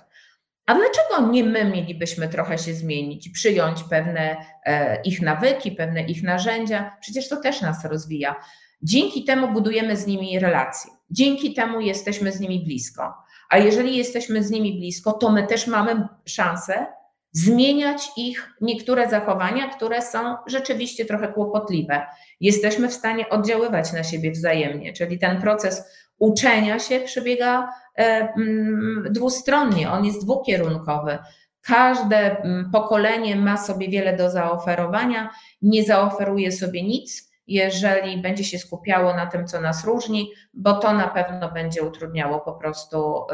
[0.67, 6.23] A dlaczego nie my mielibyśmy trochę się zmienić przyjąć pewne e, ich nawyki, pewne ich
[6.23, 6.97] narzędzia?
[7.01, 8.37] Przecież to też nas rozwija.
[8.83, 13.15] Dzięki temu budujemy z nimi relacje, dzięki temu jesteśmy z nimi blisko.
[13.51, 16.87] A jeżeli jesteśmy z nimi blisko, to my też mamy szansę
[17.33, 22.07] zmieniać ich niektóre zachowania, które są rzeczywiście trochę kłopotliwe.
[22.41, 25.85] Jesteśmy w stanie oddziaływać na siebie wzajemnie, czyli ten proces
[26.19, 27.69] uczenia się przebiega
[27.99, 28.03] e,
[28.37, 31.19] mm, dwustronnie, on jest dwukierunkowy.
[31.63, 35.31] Każde mm, pokolenie ma sobie wiele do zaoferowania,
[35.63, 40.93] nie zaoferuje sobie nic jeżeli będzie się skupiało na tym, co nas różni, bo to
[40.93, 43.27] na pewno będzie utrudniało po prostu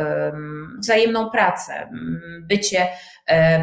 [0.78, 1.90] wzajemną pracę,
[2.40, 2.88] bycie,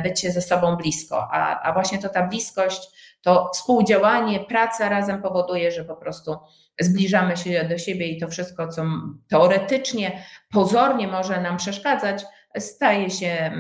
[0.04, 1.28] bycie ze sobą blisko.
[1.32, 2.82] A, a właśnie to ta bliskość,
[3.22, 6.38] to współdziałanie, praca razem powoduje, że po prostu
[6.80, 8.84] zbliżamy się do siebie i to wszystko, co
[9.30, 12.26] teoretycznie, pozornie może nam przeszkadzać,
[12.60, 13.52] staje się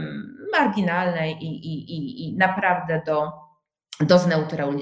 [0.51, 3.31] marginalne i, i, i, i naprawdę do,
[3.99, 4.19] do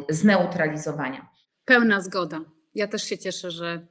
[0.09, 1.29] zneutralizowania.
[1.65, 2.39] Pełna zgoda.
[2.75, 3.87] Ja też się cieszę, że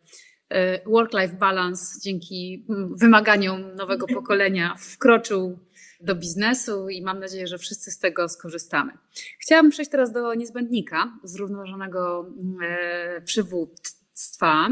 [0.49, 2.67] e, work-life balance dzięki
[3.01, 5.59] wymaganiom nowego pokolenia wkroczył
[6.03, 8.93] do biznesu i mam nadzieję, że wszyscy z tego skorzystamy.
[9.39, 12.31] Chciałabym przejść teraz do niezbędnika zrównoważonego
[12.63, 14.69] e, przywództwa.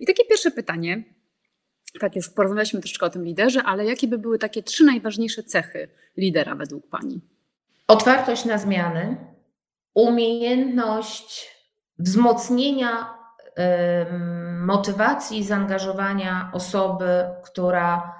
[0.00, 1.04] I takie pierwsze pytanie.
[2.00, 5.88] Tak, już porozmawialiśmy troszeczkę o tym liderze, ale jakie by były takie trzy najważniejsze cechy
[6.16, 7.20] lidera według Pani?
[7.88, 9.16] Otwartość na zmiany,
[9.94, 11.54] umiejętność
[11.98, 13.14] wzmocnienia
[14.60, 18.14] motywacji i zaangażowania osoby, która,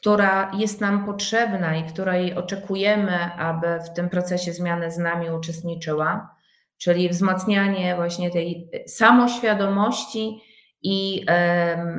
[0.00, 6.34] która jest nam potrzebna i której oczekujemy, aby w tym procesie zmiany z nami uczestniczyła,
[6.78, 10.40] czyli wzmacnianie właśnie tej samoświadomości
[10.82, 11.26] i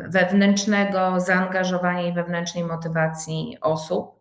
[0.07, 4.19] wewnętrznego zaangażowania i wewnętrznej motywacji osób.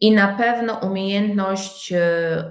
[0.00, 1.98] I na pewno umiejętność e,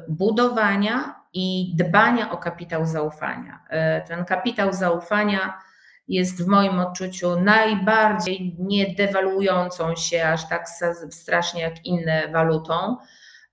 [0.08, 3.60] budowania i dbania o kapitał zaufania.
[3.70, 5.69] E, ten kapitał zaufania
[6.10, 10.66] jest w moim odczuciu najbardziej niedewaluującą się aż tak
[11.10, 12.98] strasznie jak inne walutą.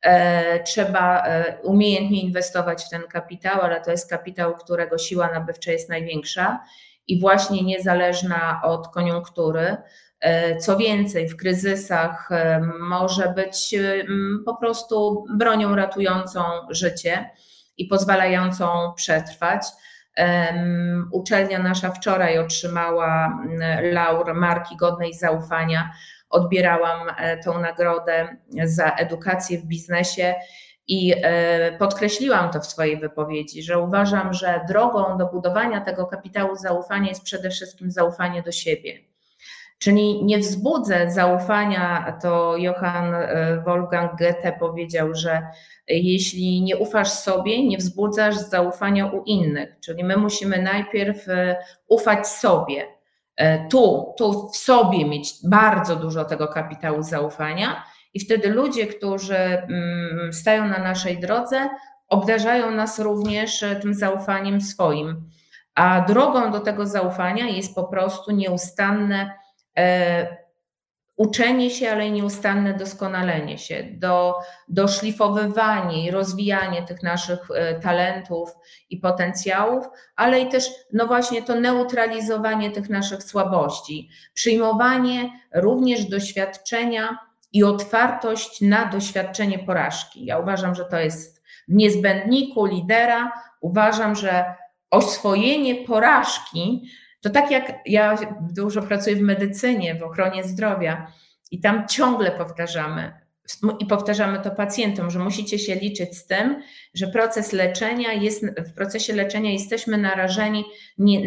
[0.02, 5.72] E, trzeba e, umiejętnie inwestować w ten kapitał, ale to jest kapitał, którego siła nabywcza
[5.72, 6.60] jest największa
[7.06, 9.76] i właśnie niezależna od koniunktury.
[10.60, 12.28] Co więcej, w kryzysach
[12.80, 13.74] może być
[14.46, 17.30] po prostu bronią ratującą życie
[17.76, 19.62] i pozwalającą przetrwać.
[21.10, 25.90] Uczelnia nasza wczoraj otrzymała mm, laur marki godnej zaufania.
[26.30, 30.34] Odbierałam e, tą nagrodę za edukację w biznesie
[30.88, 36.56] i e, podkreśliłam to w swojej wypowiedzi, że uważam, że drogą do budowania tego kapitału
[36.56, 39.05] zaufania jest przede wszystkim zaufanie do siebie.
[39.78, 45.42] Czyli nie wzbudzę zaufania, to Johann e, Wolfgang Goethe powiedział, że
[45.88, 49.76] jeśli nie ufasz sobie, nie wzbudzasz zaufania u innych.
[49.80, 51.56] Czyli my musimy najpierw e,
[51.88, 52.86] ufać sobie.
[53.36, 57.82] E, tu, tu w sobie mieć bardzo dużo tego kapitału zaufania,
[58.16, 61.68] i wtedy ludzie, którzy mm, stają na naszej drodze,
[62.08, 65.30] obdarzają nas również tym zaufaniem swoim.
[65.74, 69.32] A drogą do tego zaufania jest po prostu nieustanne
[71.16, 74.34] uczenie się, ale i nieustanne doskonalenie się, do,
[74.68, 78.50] doszlifowywanie i rozwijanie tych naszych e, talentów
[78.90, 87.18] i potencjałów, ale i też, no właśnie, to neutralizowanie tych naszych słabości, przyjmowanie również doświadczenia
[87.52, 90.24] i otwartość na doświadczenie porażki.
[90.24, 93.32] Ja uważam, że to jest w niezbędniku lidera.
[93.60, 94.44] Uważam, że
[94.90, 96.90] oswojenie porażki
[97.26, 101.12] to tak jak ja dużo pracuję w medycynie, w ochronie zdrowia
[101.50, 103.12] i tam ciągle powtarzamy,
[103.78, 106.62] i powtarzamy to pacjentom, że musicie się liczyć z tym,
[106.94, 110.64] że proces leczenia jest, w procesie leczenia jesteśmy narażeni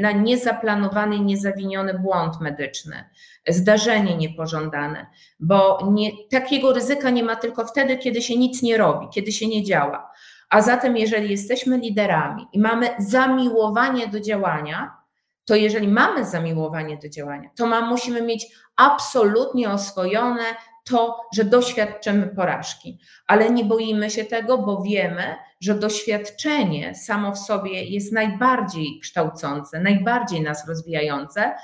[0.02, 3.04] na niezaplanowany niezawiniony błąd medyczny,
[3.48, 5.06] zdarzenie niepożądane,
[5.40, 9.48] bo nie, takiego ryzyka nie ma tylko wtedy, kiedy się nic nie robi, kiedy się
[9.48, 10.12] nie działa.
[10.50, 14.99] A zatem, jeżeli jesteśmy liderami i mamy zamiłowanie do działania,
[15.50, 20.44] to jeżeli mamy zamiłowanie do działania, to ma, musimy mieć absolutnie oswojone
[20.86, 27.40] to, że doświadczymy porażki, ale nie boimy się tego, bo wiemy, że doświadczenie samo w
[27.40, 31.56] sobie jest najbardziej kształcące, najbardziej nas rozwijające,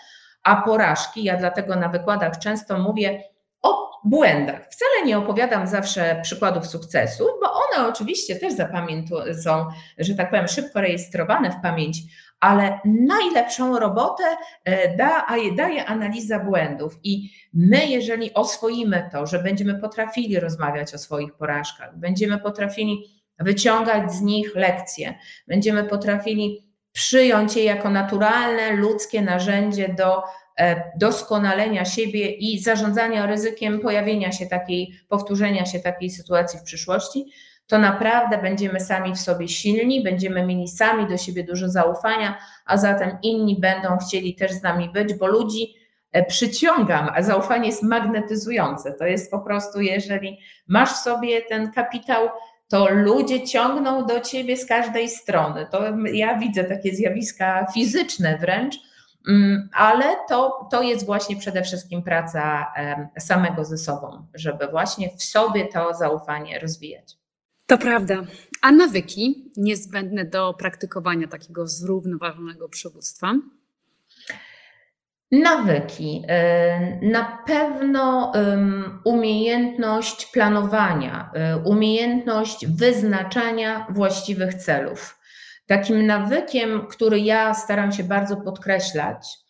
[0.44, 3.24] a porażki, ja dlatego na wykładach często mówię
[3.62, 4.62] o błędach.
[4.70, 9.66] Wcale nie opowiadam zawsze przykładów sukcesu, bo one oczywiście też zapamiętują,
[9.98, 11.98] że tak powiem, szybko rejestrowane w pamięć,
[12.40, 14.24] ale najlepszą robotę
[14.64, 15.26] e, da,
[15.58, 17.00] daje analiza błędów.
[17.04, 24.14] I my, jeżeli oswoimy to, że będziemy potrafili rozmawiać o swoich porażkach, będziemy potrafili wyciągać
[24.14, 25.16] z nich lekcje,
[25.48, 30.24] będziemy potrafili przyjąć je jako naturalne, ludzkie narzędzie do
[30.58, 37.26] e, doskonalenia siebie i zarządzania ryzykiem pojawienia się takiej, powtórzenia się takiej sytuacji w przyszłości,
[37.68, 42.78] to naprawdę będziemy sami w sobie silni, będziemy mieli sami do siebie dużo zaufania, a
[42.78, 45.76] zatem inni będą chcieli też z nami być, bo ludzi
[46.12, 48.94] e, przyciągam, a zaufanie jest magnetyzujące.
[48.94, 52.30] To jest po prostu, jeżeli masz w sobie ten kapitał,
[52.68, 55.68] to ludzie ciągną do ciebie z każdej strony.
[55.72, 58.76] To ja widzę takie zjawiska fizyczne wręcz,
[59.28, 62.74] mm, ale to, to jest właśnie przede wszystkim praca
[63.20, 67.25] samego ze sobą, żeby właśnie w sobie to zaufanie rozwijać.
[67.68, 68.24] To prawda.
[68.62, 73.34] A nawyki niezbędne do praktykowania takiego zrównoważonego przywództwa?
[75.32, 76.24] Nawyki.
[77.04, 78.32] Y, na pewno
[79.06, 85.20] umiejętność planowania, y, umiejętność wyznaczania właściwych celów.
[85.68, 89.45] Takim nawykiem, który ja staram się bardzo podkreślać,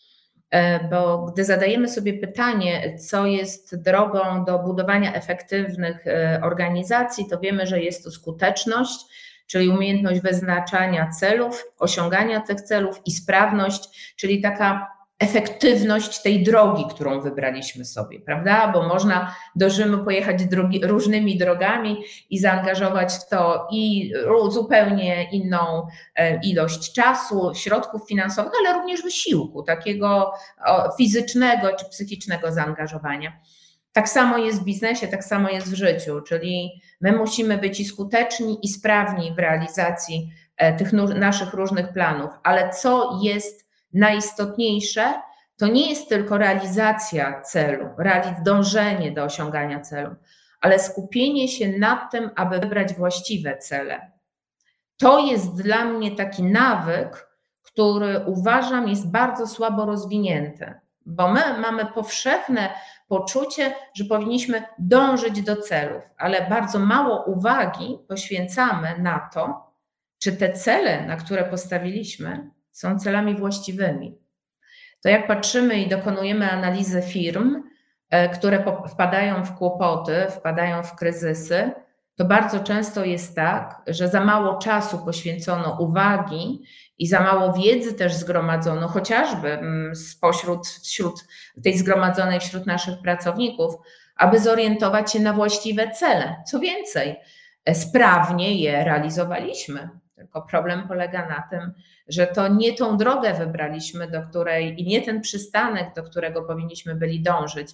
[0.89, 7.68] bo gdy zadajemy sobie pytanie, co jest drogą do budowania efektywnych e, organizacji, to wiemy,
[7.68, 9.06] że jest to skuteczność,
[9.48, 17.22] czyli umiejętność wyznaczania celów, osiągania tych celów i sprawność, czyli taka efektywność tej drogi, którą
[17.22, 18.72] wybraliśmy sobie, prawda?
[18.72, 24.13] Bo można do Rzymu pojechać drogi, różnymi drogami i zaangażować w to i
[24.49, 30.34] zupełnie inną e, ilość czasu, środków finansowych, ale również wysiłku, takiego
[30.97, 33.39] fizycznego czy psychicznego zaangażowania.
[33.91, 37.86] Tak samo jest w biznesie, tak samo jest w życiu, czyli my musimy być i
[37.86, 43.64] skuteczni, i sprawni w realizacji e, tych naszych różnych planów, ale co jest
[43.96, 45.14] najistotniejsze
[45.58, 47.89] to nie jest tylko realizacja celu,
[48.46, 50.16] dążenie do osiągania celu,
[50.62, 54.12] ale skupienie się na tym, aby wybrać właściwe cele.
[54.98, 57.28] To jest dla mnie taki nawyk,
[57.62, 60.74] który uważam jest bardzo słabo rozwinięty,
[61.06, 62.70] bo my mamy powszechne
[63.08, 69.72] poczucie, że powinniśmy dążyć do celów, ale bardzo mało uwagi poświęcamy na to,
[70.20, 74.18] czy te cele, na które postawiliśmy, są celami właściwymi.
[75.04, 77.64] To jak patrzymy i dokonujemy analizy firm,
[78.10, 81.72] e, które wpadają w kłopoty, wpadają w kryzysy,
[82.16, 86.62] to bardzo często jest tak, że za mało czasu poświęcono uwagi
[86.98, 91.28] i za mało wiedzy też zgromadzono, chociażby mm, spośród wśród
[91.64, 93.76] tej zgromadzonej wśród naszych pracowników,
[94.16, 96.36] aby zorientować się na właściwe cele.
[96.48, 97.16] Co więcej,
[97.66, 99.90] e, sprawnie je realizowaliśmy.
[100.26, 101.74] Tylko problem polega na tym,
[102.08, 106.96] że to nie tą drogę wybraliśmy, do której i nie ten przystanek, do którego powinniśmy
[106.96, 107.72] byli dążyć.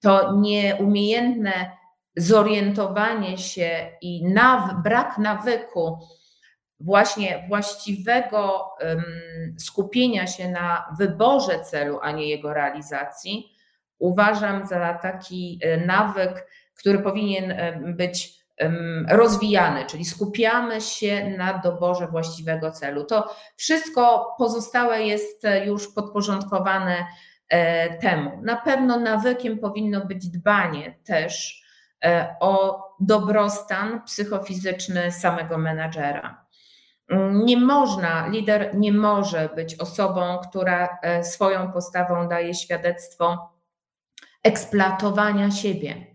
[0.00, 1.70] To nieumiejętne
[2.16, 5.98] zorientowanie się i naw, brak nawyku
[6.80, 9.04] właśnie właściwego um,
[9.58, 13.56] skupienia się na wyborze celu, a nie jego realizacji,
[13.98, 17.54] uważam za taki e, nawyk, który powinien
[17.96, 18.39] być
[19.08, 23.04] rozwijany, czyli skupiamy się na doborze właściwego celu.
[23.04, 27.06] To wszystko pozostałe jest e, już podporządkowane
[27.48, 28.42] e, temu.
[28.42, 31.62] Na pewno nawykiem powinno być dbanie też
[32.04, 36.46] e, o dobrostan psychofizyczny samego menadżera.
[37.32, 43.52] Nie można, lider nie może być osobą, która swoją postawą daje świadectwo
[44.42, 46.09] eksploatowania siebie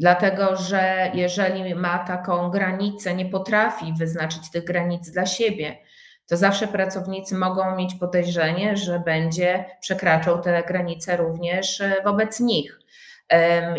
[0.00, 5.78] Dlatego, że jeżeli ma taką granicę, nie potrafi wyznaczyć tych granic dla siebie,
[6.26, 12.80] to zawsze pracownicy mogą mieć podejrzenie, że będzie przekraczał te granice również e, wobec nich.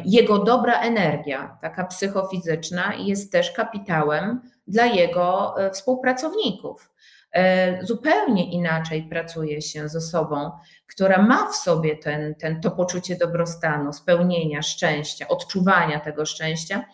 [0.05, 6.90] Jego dobra energia, taka psychofizyczna, jest też kapitałem dla jego e, współpracowników.
[7.33, 10.51] E, zupełnie inaczej pracuje się z osobą,
[10.87, 16.85] która ma w sobie ten, ten, to poczucie dobrostanu, spełnienia, szczęścia, odczuwania tego szczęścia,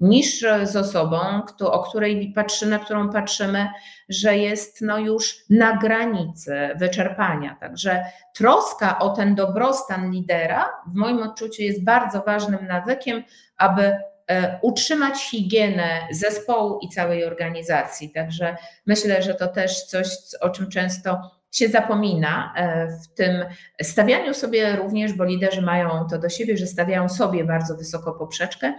[0.00, 1.18] niż z osobą,
[1.60, 3.68] o której patrzymy, na którą patrzymy,
[4.08, 7.56] że jest no już na granicy wyczerpania.
[7.60, 13.22] Także troska o ten dobrostan lidera w moim odczuciu jest bardzo ważnym nawykiem,
[13.56, 13.96] aby
[14.62, 18.10] utrzymać higienę zespołu i całej organizacji.
[18.10, 18.56] Także
[18.86, 20.08] myślę, że to też coś,
[20.40, 23.44] o czym często się zapomina e, w tym
[23.82, 28.74] stawianiu sobie również, bo liderzy mają to do siebie, że stawiają sobie bardzo wysoko poprzeczkę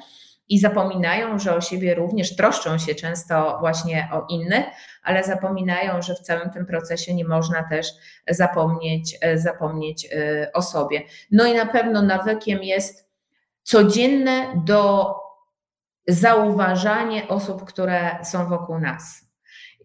[0.50, 4.66] i zapominają, że o siebie również troszczą się często właśnie o innych,
[5.04, 7.88] ale zapominają, że w całym tym procesie nie można też
[8.30, 10.10] zapomnieć, e, zapomnieć
[10.54, 11.02] o sobie.
[11.32, 13.10] No i na pewno nawykiem jest
[13.64, 15.16] codzienne do
[16.10, 19.30] zauważanie osób, które są wokół nas.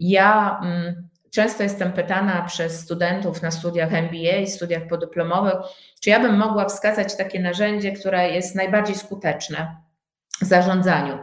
[0.00, 5.54] Ja mm, często jestem pytana przez studentów na studiach MBA, studiach podyplomowych,
[6.00, 9.76] czy ja bym mogła wskazać takie narzędzie, które jest najbardziej skuteczne
[10.42, 11.18] w zarządzaniu.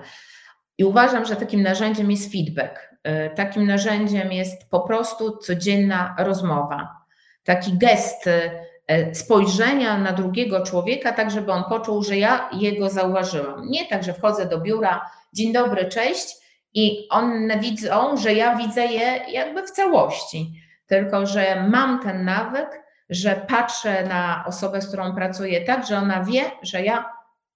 [0.77, 2.89] I uważam, że takim narzędziem jest feedback.
[3.07, 6.89] Y, takim narzędziem jest po prostu codzienna rozmowa.
[7.43, 8.51] Taki gest y,
[9.13, 13.69] spojrzenia na drugiego człowieka, tak żeby on poczuł, że ja jego zauważyłam.
[13.69, 16.41] Nie tak, że wchodzę do biura, dzień dobry, cześć,
[16.73, 20.53] i one widzą, że ja widzę je jakby w całości,
[20.87, 26.23] tylko że mam ten nawyk, że patrzę na osobę, z którą pracuję, tak, że ona
[26.23, 27.09] wie, że ja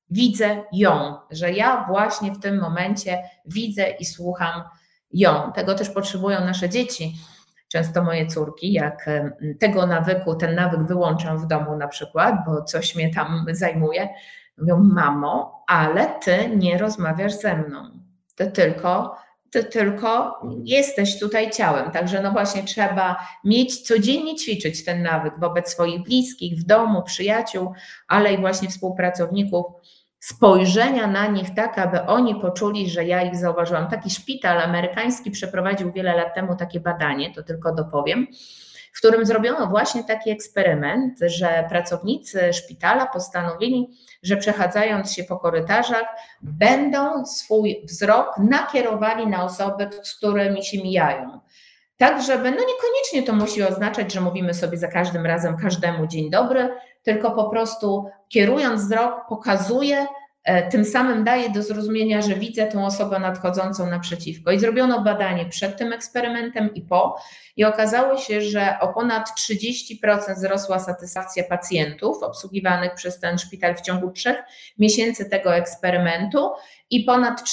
[0.09, 4.63] widzę ją, że ja właśnie w tym momencie widzę i słucham
[5.11, 5.51] ją.
[5.55, 7.15] Tego też potrzebują nasze dzieci
[7.68, 9.09] Często moje córki, jak
[9.59, 14.09] tego nawyku, ten nawyk wyłączam w domu na przykład, bo coś mnie tam zajmuje,
[14.57, 17.99] mówią: Mamo, ale ty nie rozmawiasz ze mną.
[18.36, 19.16] Ty tylko
[19.55, 21.91] ty tylko jesteś tutaj ciałem.
[21.91, 27.74] Także no właśnie trzeba mieć codziennie ćwiczyć ten nawyk wobec swoich bliskich, w domu, przyjaciół,
[28.07, 29.66] ale i właśnie współpracowników.
[30.28, 33.89] Spojrzenia na nich tak, aby oni poczuli, że ja ich zauważyłam.
[33.89, 38.28] Taki szpital amerykański przeprowadził wiele lat temu takie badanie, to tylko dopowiem
[38.95, 43.88] w którym zrobiono właśnie taki eksperyment, że pracownicy szpitala postanowili,
[44.23, 46.05] że przechadzając się po korytarzach,
[46.41, 51.39] będą swój wzrok nakierowali na osoby, z którymi się mijają.
[51.97, 56.30] Tak, żeby no niekoniecznie to musi oznaczać, że mówimy sobie za każdym razem każdemu dzień
[56.30, 56.69] dobry,
[57.05, 60.07] tylko po prostu kierując wzrok, pokazuje,
[60.45, 64.51] E, tym samym daje do zrozumienia, że widzę tę osobę nadchodzącą naprzeciwko.
[64.51, 67.17] I zrobiono badanie przed tym eksperymentem i po,
[67.57, 73.81] i okazało się, że o ponad 30% wzrosła satysfakcja pacjentów obsługiwanych przez ten szpital w
[73.81, 74.37] ciągu trzech
[74.79, 76.49] miesięcy tego eksperymentu
[76.89, 77.43] i ponad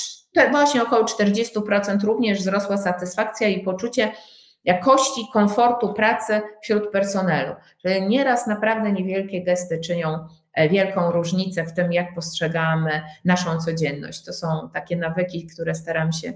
[0.51, 4.13] właśnie około 40% również wzrosła satysfakcja i poczucie
[4.65, 7.55] jakości, komfortu pracy wśród personelu.
[7.83, 14.25] Czyli nieraz naprawdę niewielkie gesty czynią E, wielką różnicę w tym, jak postrzegamy naszą codzienność.
[14.25, 16.33] To są takie nawyki, które staram się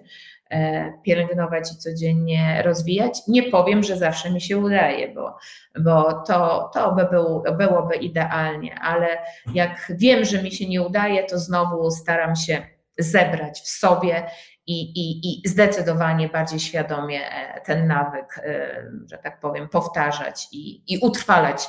[0.51, 3.19] e, pielęgnować i codziennie rozwijać.
[3.29, 5.37] Nie powiem, że zawsze mi się udaje, bo,
[5.81, 9.09] bo to, to by był, byłoby idealnie, ale
[9.55, 12.63] jak wiem, że mi się nie udaje, to znowu staram się
[12.99, 14.27] zebrać w sobie
[14.67, 20.95] i, i, i zdecydowanie bardziej świadomie e, ten nawyk, e, że tak powiem, powtarzać i,
[20.95, 21.69] i utrwalać,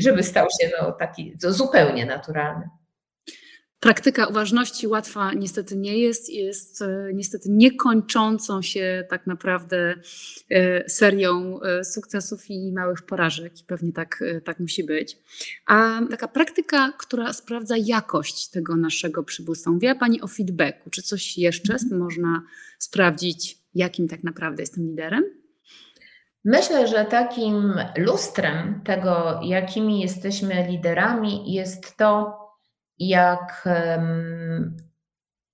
[0.00, 2.68] żeby stał się no, taki zupełnie naturalny.
[3.80, 9.94] Praktyka uważności łatwa niestety nie jest, jest e, niestety niekończącą się tak naprawdę
[10.50, 15.18] e, serią e, sukcesów i małych porażek i pewnie tak, tak musi być.
[15.66, 19.70] A taka praktyka, która sprawdza jakość tego naszego przywództwa.
[19.70, 20.90] Mówiła Pani o feedbacku.
[20.90, 21.98] Czy coś jeszcze mhm.
[22.00, 22.42] można
[22.78, 25.24] sprawdzić, jakim tak naprawdę jestem liderem?
[26.44, 32.47] Myślę, że takim lustrem tego, jakimi jesteśmy liderami, jest to,
[32.98, 33.68] jak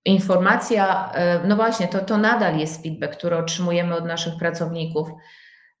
[0.05, 1.11] informacja,
[1.47, 5.07] no właśnie, to, to nadal jest feedback, który otrzymujemy od naszych pracowników.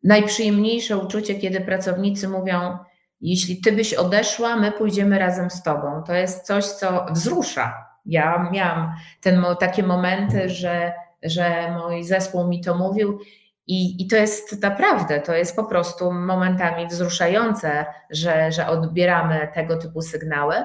[0.03, 2.77] Najprzyjemniejsze uczucie, kiedy pracownicy mówią,
[3.21, 6.03] jeśli ty byś odeszła, my pójdziemy razem z tobą.
[6.07, 7.73] To jest coś, co wzrusza.
[8.05, 10.93] Ja miałam ten, takie momenty, że,
[11.23, 13.19] że mój zespół mi to mówił
[13.67, 19.77] i, I to jest naprawdę, to jest po prostu momentami wzruszające, że, że odbieramy tego
[19.77, 20.55] typu sygnały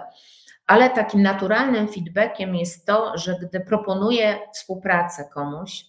[0.70, 5.84] ale takim naturalnym feedbackiem jest to, że gdy proponuję współpracę komuś,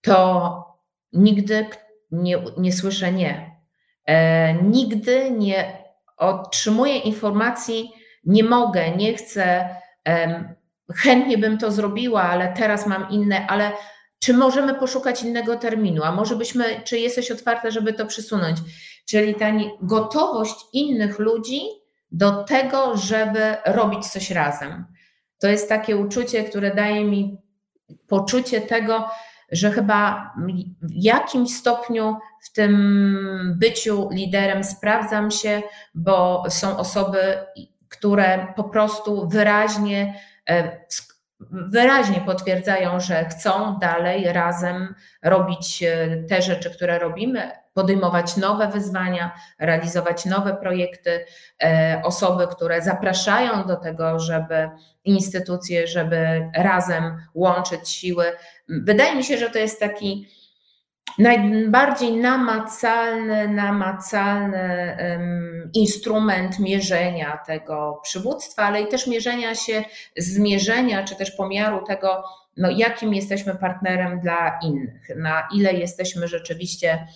[0.00, 0.78] to
[1.12, 1.66] nigdy
[2.10, 3.56] nie, nie słyszę nie.
[4.04, 5.84] E, nigdy nie
[6.16, 7.92] otrzymuję informacji,
[8.24, 9.68] nie mogę, nie chcę,
[10.08, 10.44] e,
[10.94, 13.72] chętnie bym to zrobiła, ale teraz mam inne, ale
[14.18, 18.58] czy możemy poszukać innego terminu, a może byśmy, czy jesteś otwarta, żeby to przesunąć?
[19.08, 19.46] Czyli ta
[19.82, 21.60] gotowość innych ludzi
[22.12, 24.84] do tego, żeby robić coś razem.
[25.38, 27.38] To jest takie uczucie, które daje mi
[28.06, 29.08] poczucie tego,
[29.52, 30.32] że chyba
[30.82, 35.62] w jakimś stopniu w tym byciu liderem sprawdzam się,
[35.94, 37.18] bo są osoby,
[37.88, 40.80] które po prostu wyraźnie e,
[41.50, 49.34] wyraźnie potwierdzają, że chcą dalej razem robić e, te rzeczy, które robimy, podejmować nowe wyzwania,
[49.58, 51.24] realizować nowe projekty,
[51.62, 54.70] e, osoby, które zapraszają do tego, żeby
[55.04, 58.24] instytucje, żeby razem łączyć siły.
[58.68, 60.28] Wydaje mi się, że to jest taki
[61.18, 69.84] najbardziej namacalny, namacalny um, instrument mierzenia tego przywództwa, ale i też mierzenia się,
[70.16, 72.24] zmierzenia czy też pomiaru tego,
[72.56, 77.06] no, jakim jesteśmy partnerem dla innych, na ile jesteśmy rzeczywiście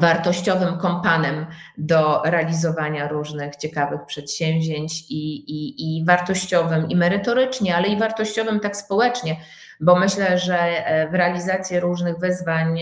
[0.00, 1.46] wartościowym kompanem
[1.78, 8.76] do realizowania różnych ciekawych przedsięwzięć i, i, i wartościowym i merytorycznie, ale i wartościowym tak
[8.76, 9.36] społecznie,
[9.80, 12.80] bo myślę, że e, w realizacji różnych wyzwań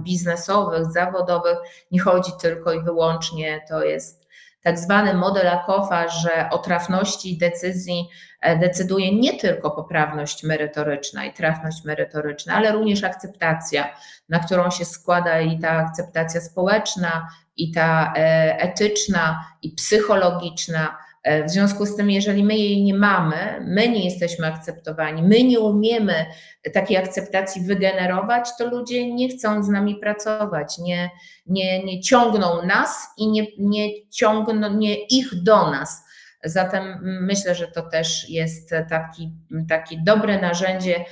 [0.00, 1.58] biznesowych, zawodowych
[1.90, 4.25] nie chodzi tylko i wyłącznie, to jest
[4.66, 8.08] tak zwany model Akofa, że o trafności decyzji
[8.40, 13.94] e, decyduje nie tylko poprawność merytoryczna i trafność merytoryczna, ale również akceptacja,
[14.28, 20.98] na którą się składa i ta akceptacja społeczna, i ta e, etyczna, i psychologiczna
[21.44, 25.60] w związku z tym, jeżeli my jej nie mamy, my nie jesteśmy akceptowani, my nie
[25.60, 26.26] umiemy
[26.72, 31.10] takiej akceptacji wygenerować, to ludzie nie chcą z nami pracować, nie,
[31.46, 36.04] nie, nie ciągną nas i nie, nie ciągną nie ich do nas.
[36.44, 39.32] Zatem myślę, że to też jest taki,
[39.68, 41.04] takie dobre narzędzie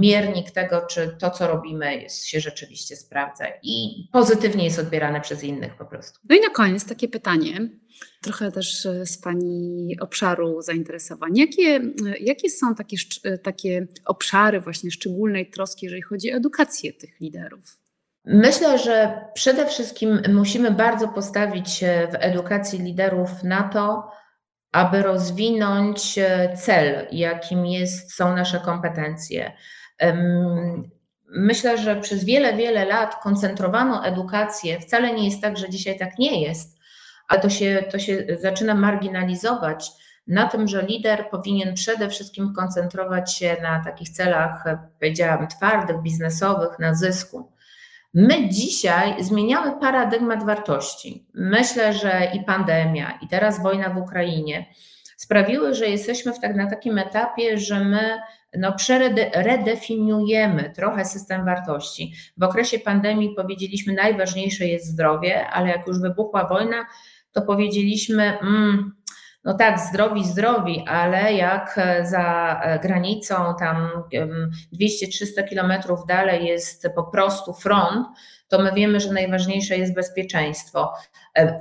[0.00, 5.44] miernik tego, czy to, co robimy, jest, się rzeczywiście sprawdza i pozytywnie jest odbierane przez
[5.44, 6.20] innych po prostu.
[6.28, 7.68] No i na koniec takie pytanie,
[8.22, 11.36] trochę też e, z Pani obszaru zainteresowań.
[11.36, 11.80] Jakie,
[12.20, 12.96] jakie są takie,
[13.42, 17.78] takie obszary właśnie szczególnej troski, jeżeli chodzi o edukację tych liderów?
[18.24, 24.10] Myślę, że przede wszystkim musimy bardzo postawić się w edukacji liderów na to,
[24.74, 29.52] aby rozwinąć e, cel, jakim jest, są nasze kompetencje.
[31.28, 34.80] Myślę, że przez wiele, wiele lat koncentrowano edukację.
[34.80, 36.78] Wcale nie jest tak, że dzisiaj tak nie jest,
[37.28, 39.90] ale to się, to się zaczyna marginalizować
[40.26, 44.64] na tym, że lider powinien przede wszystkim koncentrować się na takich celach,
[45.00, 47.52] powiedziałam, twardych, biznesowych, na zysku.
[48.14, 51.26] My dzisiaj zmieniamy paradygmat wartości.
[51.34, 54.66] Myślę, że i pandemia, i teraz wojna w Ukrainie
[55.16, 58.18] sprawiły, że jesteśmy w tak, na takim etapie, że my
[58.56, 58.76] no,
[59.34, 62.12] redefiniujemy trochę system wartości.
[62.36, 66.86] W okresie pandemii powiedzieliśmy, najważniejsze jest zdrowie, ale jak już wybuchła wojna,
[67.32, 68.94] to powiedzieliśmy, mm,
[69.44, 73.88] no tak, zdrowi, zdrowi, ale jak za granicą, tam
[74.80, 78.06] 200-300 kilometrów dalej jest po prostu front,
[78.48, 80.92] to my wiemy, że najważniejsze jest bezpieczeństwo,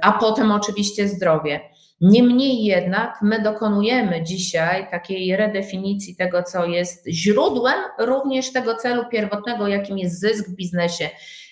[0.02, 1.60] a potem oczywiście zdrowie.
[2.02, 9.68] Niemniej jednak my dokonujemy dzisiaj takiej redefinicji tego, co jest źródłem również tego celu pierwotnego,
[9.68, 11.10] jakim jest zysk w biznesie,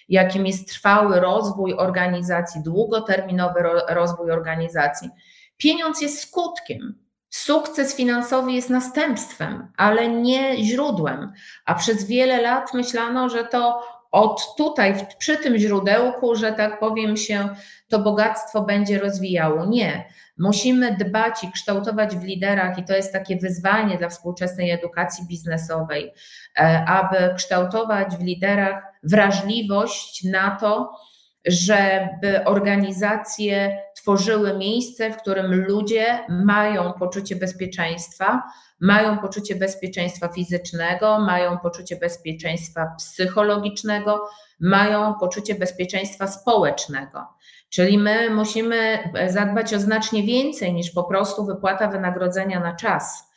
[0.10, 3.60] jakim jest trwały rozwój organizacji, długoterminowy
[3.90, 5.10] rozwój organizacji.
[5.62, 7.01] Pieniądz jest skutkiem.
[7.30, 11.32] Sukces finansowy jest następstwem, ale nie źródłem.
[11.66, 13.82] A przez wiele lat myślano, że to
[14.12, 17.49] od tutaj, przy tym źródełku, że tak powiem, się
[17.88, 19.66] to bogactwo będzie rozwijało.
[19.66, 20.05] Nie.
[20.38, 26.14] Musimy dbać i kształtować w liderach, i to jest takie wyzwanie dla współczesnej edukacji biznesowej,
[26.59, 30.91] e, aby kształtować w liderach wrażliwość na to,
[31.45, 38.43] żeby organizacje tworzyły miejsce, w którym ludzie mają poczucie bezpieczeństwa,
[38.80, 44.30] mają poczucie bezpieczeństwa fizycznego, mają poczucie bezpieczeństwa psychologicznego,
[44.60, 47.28] mają poczucie bezpieczeństwa społecznego.
[47.70, 53.31] Czyli my musimy zadbać o znacznie więcej niż po prostu wypłata wynagrodzenia na czas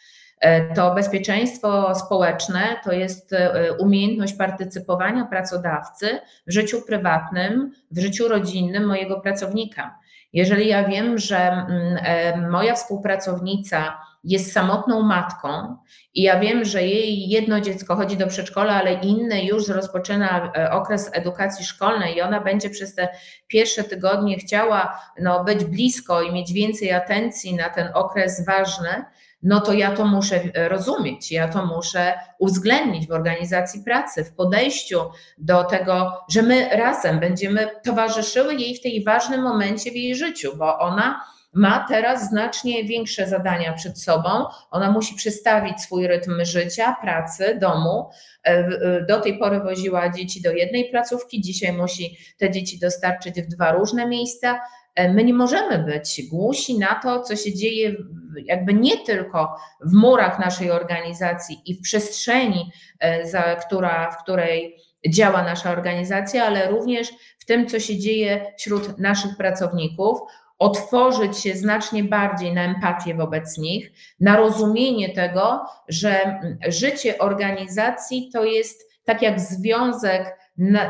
[0.75, 8.85] to bezpieczeństwo społeczne to jest e, umiejętność partycypowania pracodawcy w życiu prywatnym, w życiu rodzinnym
[8.87, 9.99] mojego pracownika.
[10.33, 15.77] Jeżeli ja wiem, że mm, e, moja współpracownica jest samotną matką
[16.15, 21.11] i ja wiem, że jej jedno dziecko chodzi do przedszkola, ale inne już rozpoczyna okres
[21.13, 23.09] edukacji szkolnej i ona będzie przez te
[23.47, 29.05] pierwsze tygodnie chciała no, być blisko i mieć więcej atencji na ten okres ważny,
[29.45, 34.35] no to ja to muszę e, rozumieć, ja to muszę uwzględnić w organizacji pracy, w
[34.35, 35.01] podejściu
[35.39, 40.57] do tego, że my razem będziemy towarzyszyły jej w tej ważnym momencie w jej życiu,
[40.57, 41.21] bo ona
[41.55, 44.29] ma teraz znacznie większe zadania przed sobą.
[44.71, 48.11] Ona musi przestawić swój rytm życia, pracy, domu.
[48.45, 53.43] E, e, do tej pory woziła dzieci do jednej placówki, dzisiaj musi te dzieci dostarczyć
[53.43, 54.61] w dwa różne miejsca.
[54.97, 57.97] My nie możemy być głusi na to, co się dzieje
[58.45, 64.77] jakby nie tylko w murach naszej organizacji i w przestrzeni, e, za, która, w której
[65.09, 70.19] działa nasza organizacja, ale również w tym, co się dzieje wśród naszych pracowników,
[70.59, 78.45] otworzyć się znacznie bardziej na empatię wobec nich, na rozumienie tego, że życie organizacji to
[78.45, 80.39] jest tak jak związek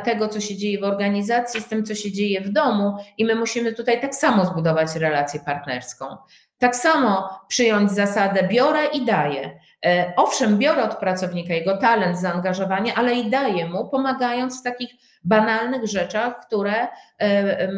[0.04, 3.34] tego, co się dzieje w organizacji, z tym, co się dzieje w domu, i my
[3.34, 6.16] musimy tutaj tak samo zbudować relację partnerską.
[6.58, 9.60] Tak samo przyjąć zasadę biorę i daję.
[9.84, 14.90] E, owszem, biorę od pracownika jego talent, zaangażowanie, ale i daję mu, pomagając w takich
[15.24, 16.88] banalnych rzeczach, które
[17.20, 17.68] e,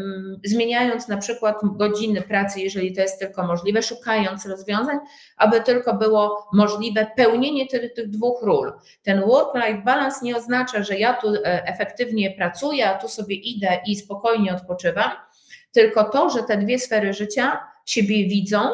[0.44, 4.98] zmieniając na przykład godziny pracy, jeżeli to jest tylko możliwe, szukając rozwiązań,
[5.36, 8.72] aby tylko było możliwe pełnienie tych, tych dwóch ról.
[9.02, 13.78] Ten work-life balance nie oznacza, że ja tu e, efektywnie pracuję, a tu sobie idę
[13.86, 15.10] i spokojnie odpoczywam,
[15.72, 18.68] tylko to, że te dwie sfery życia siebie widzą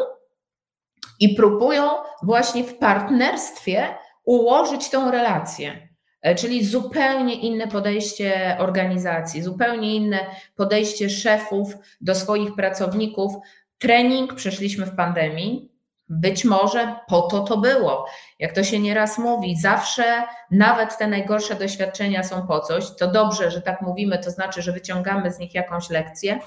[1.22, 1.90] i próbują
[2.22, 3.86] właśnie w partnerstwie
[4.24, 5.88] ułożyć tą relację.
[6.22, 10.18] E, czyli zupełnie inne podejście organizacji, zupełnie inne
[10.56, 13.32] podejście szefów do swoich pracowników.
[13.78, 15.72] Trening przeszliśmy w pandemii.
[16.08, 18.06] Być może po to to było.
[18.38, 22.84] Jak to się nieraz mówi, zawsze nawet te najgorsze doświadczenia są po coś.
[22.96, 26.38] To dobrze, że tak mówimy, to znaczy, że wyciągamy z nich jakąś lekcję.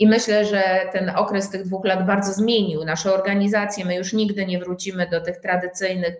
[0.00, 3.84] I myślę, że ten okres tych dwóch lat bardzo zmienił nasze organizacje.
[3.84, 6.14] My już nigdy nie wrócimy do tych tradycyjnych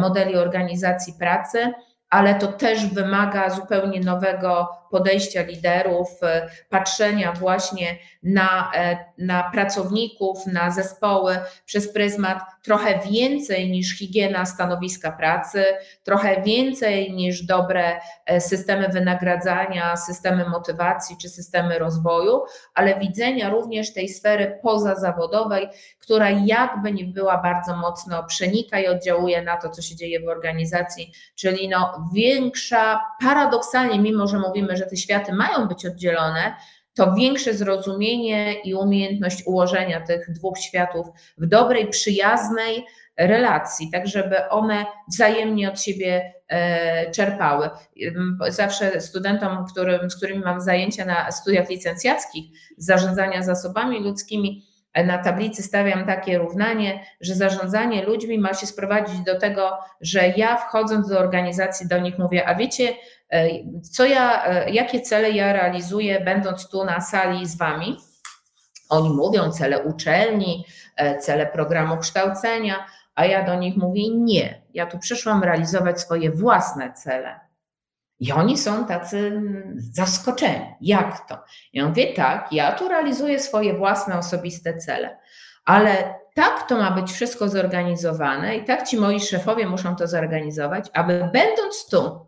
[0.00, 1.72] modeli organizacji pracy
[2.10, 10.46] ale to też wymaga zupełnie nowego podejścia liderów, e, patrzenia właśnie na, e, na pracowników,
[10.46, 15.64] na zespoły przez pryzmat trochę więcej niż higiena stanowiska pracy,
[16.04, 22.42] trochę więcej niż dobre e, systemy wynagradzania, systemy motywacji czy systemy rozwoju,
[22.74, 29.42] ale widzenia również tej sfery pozazawodowej, która jakby nie była bardzo mocno przenika i oddziałuje
[29.42, 34.86] na to, co się dzieje w organizacji, czyli no większa, paradoksalnie, mimo że mówimy, że
[34.86, 36.54] te światy mają być oddzielone,
[36.94, 41.06] to większe zrozumienie i umiejętność ułożenia tych dwóch światów
[41.38, 42.84] w dobrej, przyjaznej
[43.16, 47.70] relacji, tak żeby one wzajemnie od siebie e, czerpały.
[48.48, 52.44] Zawsze studentom, którym, z którymi mam zajęcia na studiach licencjackich
[52.76, 54.66] zarządzania zasobami ludzkimi,
[55.04, 60.56] na tablicy stawiam takie równanie, że zarządzanie ludźmi ma się sprowadzić do tego, że ja
[60.56, 62.94] wchodząc do organizacji do nich mówię, a wiecie,
[63.30, 63.48] e,
[63.92, 67.96] co ja, e, jakie cele ja realizuję, będąc tu na sali z wami?
[68.88, 70.64] Oni mówią cele uczelni,
[70.96, 74.62] e, cele programu kształcenia, a ja do nich mówię nie.
[74.74, 77.45] Ja tu przyszłam realizować swoje własne cele.
[78.20, 79.42] I oni są tacy
[79.76, 80.66] zaskoczeni.
[80.80, 81.38] Jak to?
[81.72, 85.18] Ja mówię, tak, ja tu realizuję swoje własne osobiste cele,
[85.64, 90.86] ale tak to ma być wszystko zorganizowane i tak ci moi szefowie muszą to zorganizować,
[90.92, 92.26] aby będąc tu,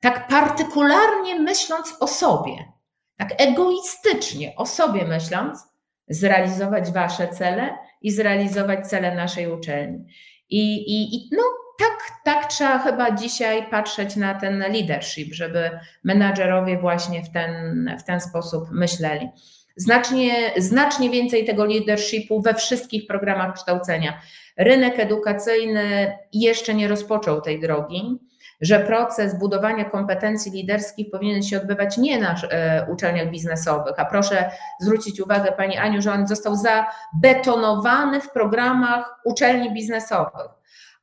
[0.00, 2.72] tak partykularnie myśląc o sobie,
[3.16, 5.64] tak egoistycznie o sobie myśląc,
[6.08, 10.06] zrealizować wasze cele i zrealizować cele naszej uczelni.
[10.48, 11.42] I, i, i no,
[11.78, 15.70] tak, tak trzeba chyba dzisiaj patrzeć na ten leadership, żeby
[16.04, 19.28] menadżerowie właśnie w ten, w ten sposób myśleli.
[19.76, 24.20] Znacznie, znacznie więcej tego leadershipu we wszystkich programach kształcenia.
[24.56, 28.18] Rynek edukacyjny jeszcze nie rozpoczął tej drogi,
[28.60, 34.50] że proces budowania kompetencji liderskich powinien się odbywać nie na e, uczelniach biznesowych, a proszę
[34.80, 40.55] zwrócić uwagę Pani Aniu, że on został zabetonowany w programach uczelni biznesowych.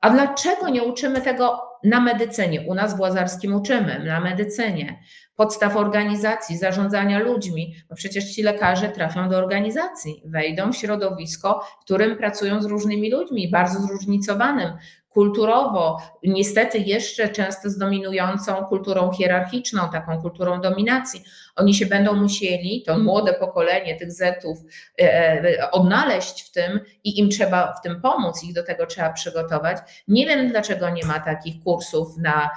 [0.03, 2.61] A dlaczego nie uczymy tego na medycynie?
[2.61, 4.99] U nas w Łazarskim uczymy na medycynie.
[5.35, 11.83] Podstaw organizacji, zarządzania ludźmi, bo przecież ci lekarze trafią do organizacji, wejdą w środowisko, w
[11.83, 14.73] którym pracują z różnymi ludźmi, bardzo zróżnicowanym,
[15.13, 21.23] kulturowo, niestety jeszcze często z dominującą kulturą hierarchiczną, taką kulturą dominacji.
[21.55, 24.57] Oni się będą musieli, to młode pokolenie tych Zetów,
[25.01, 29.13] e, e, odnaleźć w tym i im trzeba w tym pomóc, ich do tego trzeba
[29.13, 29.77] przygotować.
[30.07, 32.49] Nie wiem, dlaczego nie ma takich kursów na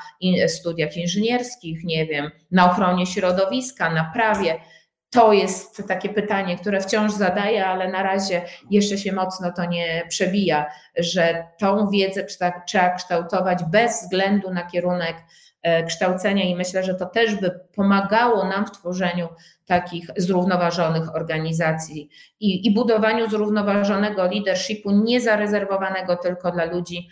[0.48, 4.60] studiach inżynierskich, nie wiem, na ochronie środowiska, na prawie
[5.10, 10.06] to jest takie pytanie, które wciąż zadaję, ale na razie jeszcze się mocno to nie
[10.08, 10.66] przebija,
[10.98, 15.16] że tą wiedzę trzeba kształtować bez względu na kierunek
[15.62, 19.28] e, kształcenia i myślę, że to też by pomagało nam w tworzeniu
[19.66, 22.08] takich zrównoważonych organizacji
[22.40, 27.08] i, i budowaniu zrównoważonego leadershipu, niezarezerwowanego tylko dla ludzi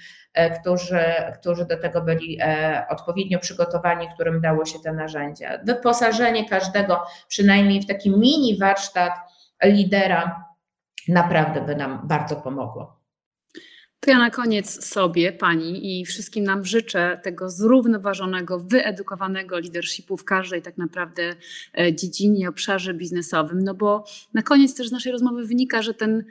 [0.61, 1.05] którzy,
[1.41, 5.59] którzy do tego byli e, odpowiednio przygotowani, którym dało się te narzędzia.
[5.65, 9.13] Wyposażenie każdego przynajmniej w taki mini warsztat
[9.65, 10.45] lidera
[11.09, 13.05] naprawdę by nam bardzo pomogło.
[14.05, 20.25] To ja na koniec sobie, Pani i wszystkim nam życzę tego zrównoważonego, wyedukowanego leadershipu w
[20.25, 21.23] każdej tak naprawdę
[21.79, 24.05] e, dziedzinie, obszarze biznesowym, no bo
[24.35, 26.25] na koniec też z naszej rozmowy wynika, że ten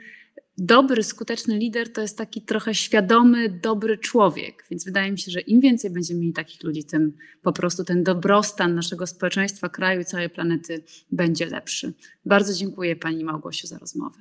[0.58, 4.66] dobry, skuteczny lider to jest taki trochę świadomy, dobry człowiek.
[4.70, 8.04] Więc wydaje mi się, że im więcej będziemy mieli takich ludzi, tym po prostu ten
[8.04, 11.92] dobrostan naszego społeczeństwa, kraju i całej planety będzie lepszy.
[12.24, 14.18] Bardzo dziękuję Pani Małgosiu za rozmowę.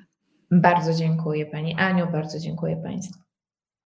[0.51, 3.22] Bardzo dziękuję Pani Aniu, bardzo dziękuję Państwu.